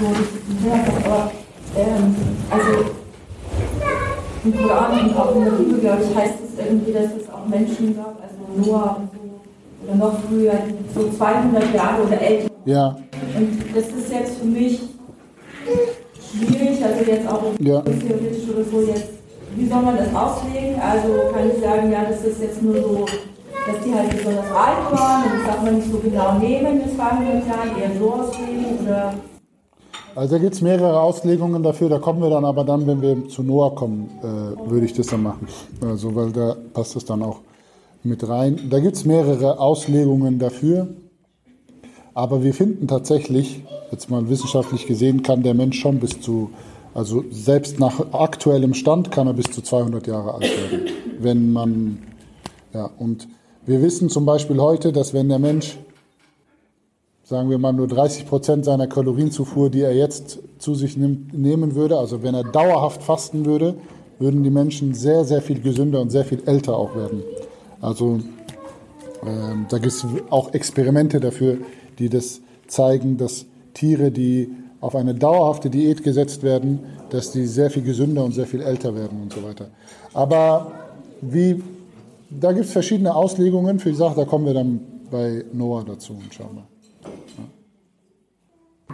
wo 0.00 0.06
ich 0.10 1.04
aber 1.06 1.30
ähm, 1.76 2.16
also 2.50 2.90
im 4.44 4.56
Koran 4.56 5.00
und 5.00 5.16
auch 5.16 5.36
in 5.36 5.44
der 5.44 5.50
Bibel, 5.52 5.78
glaube 5.78 6.02
ich, 6.02 6.16
heißt 6.16 6.34
es 6.44 6.66
irgendwie, 6.66 6.92
dass 6.92 7.04
es 7.04 7.30
auch 7.32 7.46
Menschen 7.46 7.96
gab, 7.96 8.16
also 8.20 8.70
Noah 8.70 8.96
und 8.96 9.10
so, 9.12 9.86
oder 9.86 9.96
noch 9.96 10.18
früher, 10.28 10.54
so 10.94 11.10
200 11.16 11.74
Jahre 11.74 12.02
oder 12.02 12.20
älter. 12.20 12.50
Ja. 12.64 12.96
Und 13.36 13.76
das 13.76 13.84
ist 13.84 14.12
jetzt 14.12 14.38
für 14.38 14.46
mich 14.46 14.80
schwierig, 16.30 16.84
also 16.84 17.10
jetzt 17.10 17.28
auch 17.28 17.42
ja. 17.60 17.80
theoretisch 17.82 18.48
oder 18.52 18.64
so 18.64 18.80
jetzt, 18.80 19.10
wie 19.54 19.66
soll 19.68 19.82
man 19.82 19.96
das 19.96 20.12
auslegen? 20.12 20.80
Also 20.80 21.32
kann 21.32 21.50
ich 21.54 21.62
sagen, 21.62 21.92
ja, 21.92 22.04
das 22.04 22.24
ist 22.24 22.42
jetzt 22.42 22.62
nur 22.62 22.74
so, 22.74 23.06
dass 23.68 23.84
die 23.84 23.94
halt 23.94 24.10
besonders 24.10 24.50
alt 24.50 24.92
waren 24.92 25.24
und 25.24 25.38
das 25.38 25.46
darf 25.46 25.62
man 25.62 25.76
nicht 25.76 25.90
so 25.90 25.98
genau 25.98 26.38
nehmen, 26.38 26.80
das 26.84 26.94
200 26.94 27.46
Jahre, 27.46 27.80
eher 27.80 27.98
so 27.98 28.12
auslegen 28.12 28.64
oder... 28.82 29.14
Also 30.14 30.34
da 30.34 30.42
gibt 30.42 30.54
es 30.54 30.62
mehrere 30.62 31.00
Auslegungen 31.00 31.62
dafür, 31.62 31.88
da 31.88 31.98
kommen 31.98 32.20
wir 32.20 32.30
dann 32.30 32.44
aber 32.44 32.64
dann, 32.64 32.86
wenn 32.86 33.02
wir 33.02 33.28
zu 33.28 33.42
Noah 33.42 33.74
kommen, 33.74 34.10
äh, 34.20 34.70
würde 34.70 34.86
ich 34.86 34.92
das 34.92 35.08
dann 35.08 35.22
machen. 35.22 35.46
Also 35.80 36.14
weil 36.14 36.32
da 36.32 36.56
passt 36.72 36.96
das 36.96 37.04
dann 37.04 37.22
auch 37.22 37.40
mit 38.02 38.28
rein. 38.28 38.68
Da 38.70 38.80
gibt 38.80 38.96
es 38.96 39.04
mehrere 39.04 39.60
Auslegungen 39.60 40.38
dafür. 40.38 40.88
Aber 42.14 42.42
wir 42.42 42.52
finden 42.52 42.88
tatsächlich, 42.88 43.62
jetzt 43.92 44.10
mal 44.10 44.28
wissenschaftlich 44.28 44.86
gesehen, 44.86 45.22
kann 45.22 45.44
der 45.44 45.54
Mensch 45.54 45.78
schon 45.78 46.00
bis 46.00 46.20
zu, 46.20 46.50
also 46.94 47.22
selbst 47.30 47.78
nach 47.78 48.12
aktuellem 48.12 48.74
Stand 48.74 49.12
kann 49.12 49.28
er 49.28 49.34
bis 49.34 49.52
zu 49.52 49.62
200 49.62 50.04
Jahre 50.08 50.34
alt 50.34 50.42
werden. 50.42 50.88
Wenn 51.20 51.52
man, 51.52 51.98
ja, 52.74 52.90
und 52.98 53.28
wir 53.68 53.82
wissen 53.82 54.08
zum 54.08 54.24
Beispiel 54.24 54.58
heute, 54.58 54.92
dass 54.92 55.12
wenn 55.12 55.28
der 55.28 55.38
Mensch, 55.38 55.78
sagen 57.22 57.50
wir 57.50 57.58
mal, 57.58 57.74
nur 57.74 57.86
30 57.86 58.26
Prozent 58.26 58.64
seiner 58.64 58.86
Kalorienzufuhr, 58.86 59.68
die 59.68 59.82
er 59.82 59.94
jetzt 59.94 60.38
zu 60.58 60.74
sich 60.74 60.96
nimmt, 60.96 61.36
nehmen 61.36 61.74
würde, 61.74 61.98
also 61.98 62.22
wenn 62.22 62.34
er 62.34 62.44
dauerhaft 62.44 63.02
fasten 63.02 63.44
würde, 63.44 63.74
würden 64.18 64.42
die 64.42 64.50
Menschen 64.50 64.94
sehr, 64.94 65.24
sehr 65.26 65.42
viel 65.42 65.60
gesünder 65.60 66.00
und 66.00 66.08
sehr 66.08 66.24
viel 66.24 66.42
älter 66.46 66.78
auch 66.78 66.96
werden. 66.96 67.22
Also 67.82 68.20
ähm, 69.26 69.66
da 69.68 69.76
gibt 69.76 69.92
es 69.92 70.06
auch 70.30 70.54
Experimente 70.54 71.20
dafür, 71.20 71.58
die 71.98 72.08
das 72.08 72.40
zeigen, 72.68 73.18
dass 73.18 73.44
Tiere, 73.74 74.10
die 74.10 74.50
auf 74.80 74.96
eine 74.96 75.14
dauerhafte 75.14 75.68
Diät 75.68 76.02
gesetzt 76.02 76.42
werden, 76.42 76.80
dass 77.10 77.32
die 77.32 77.46
sehr 77.46 77.70
viel 77.70 77.82
gesünder 77.82 78.24
und 78.24 78.32
sehr 78.32 78.46
viel 78.46 78.62
älter 78.62 78.94
werden 78.94 79.20
und 79.22 79.32
so 79.34 79.42
weiter. 79.42 79.66
Aber 80.14 80.72
wie, 81.20 81.62
da 82.30 82.52
gibt 82.52 82.66
es 82.66 82.72
verschiedene 82.72 83.14
Auslegungen 83.14 83.78
für 83.78 83.90
die 83.90 83.96
Sache, 83.96 84.14
da 84.16 84.24
kommen 84.24 84.46
wir 84.46 84.54
dann 84.54 84.80
bei 85.10 85.44
Noah 85.52 85.84
dazu, 85.84 86.20
inshallah. 86.22 86.66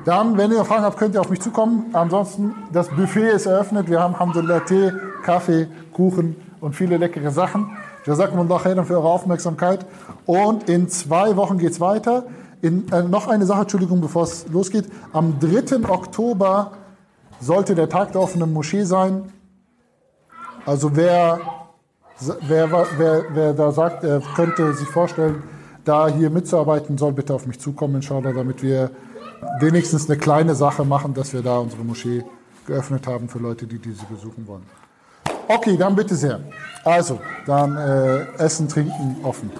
Dann, 0.04 0.36
wenn 0.36 0.52
ihr 0.52 0.64
Fragen 0.64 0.84
habt, 0.84 0.98
könnt 0.98 1.14
ihr 1.14 1.20
auf 1.20 1.30
mich 1.30 1.40
zukommen. 1.40 1.86
Ansonsten, 1.94 2.54
das 2.72 2.88
Buffet 2.90 3.30
ist 3.30 3.46
eröffnet. 3.46 3.88
Wir 3.88 4.00
haben 4.00 4.14
Alhamdulillah 4.14 4.60
Tee, 4.60 4.92
Kaffee, 5.22 5.66
Kuchen 5.92 6.36
und 6.60 6.74
viele 6.74 6.98
leckere 6.98 7.30
Sachen. 7.30 7.76
Jazakumullah 8.04 8.58
khairan 8.58 8.84
für 8.84 8.94
eure 8.94 9.08
Aufmerksamkeit. 9.08 9.86
Und 10.26 10.68
in 10.68 10.88
zwei 10.88 11.36
Wochen 11.36 11.56
geht 11.58 11.72
es 11.72 11.80
weiter. 11.80 12.24
In, 12.60 12.90
äh, 12.92 13.02
noch 13.02 13.28
eine 13.28 13.46
Sache, 13.46 13.62
Entschuldigung, 13.62 14.00
bevor 14.02 14.24
es 14.24 14.46
losgeht. 14.48 14.86
Am 15.12 15.38
3. 15.40 15.88
Oktober 15.88 16.72
sollte 17.40 17.74
der 17.74 17.88
Tag 17.88 18.12
der 18.12 18.20
offenen 18.20 18.52
Moschee 18.52 18.84
sein. 18.84 19.32
Also 20.66 20.96
wer, 20.96 21.40
wer, 22.48 22.70
wer, 22.98 23.24
wer 23.30 23.52
da 23.52 23.72
sagt, 23.72 24.04
er 24.04 24.20
könnte 24.34 24.72
sich 24.74 24.88
vorstellen, 24.88 25.42
da 25.84 26.08
hier 26.08 26.30
mitzuarbeiten, 26.30 26.96
soll 26.98 27.12
bitte 27.12 27.34
auf 27.34 27.46
mich 27.46 27.60
zukommen, 27.60 27.96
inshallah, 27.96 28.32
damit 28.32 28.62
wir 28.62 28.90
wenigstens 29.60 30.08
eine 30.08 30.18
kleine 30.18 30.54
Sache 30.54 30.84
machen, 30.84 31.14
dass 31.14 31.32
wir 31.32 31.42
da 31.42 31.58
unsere 31.58 31.84
Moschee 31.84 32.24
geöffnet 32.66 33.06
haben 33.06 33.28
für 33.28 33.38
Leute, 33.38 33.66
die 33.66 33.78
diese 33.78 34.04
besuchen 34.06 34.46
wollen. 34.46 34.62
Okay, 35.48 35.76
dann 35.76 35.94
bitte 35.94 36.14
sehr. 36.14 36.40
Also, 36.84 37.20
dann 37.46 37.76
äh, 37.76 38.24
Essen, 38.38 38.68
Trinken 38.68 39.16
offen. 39.22 39.50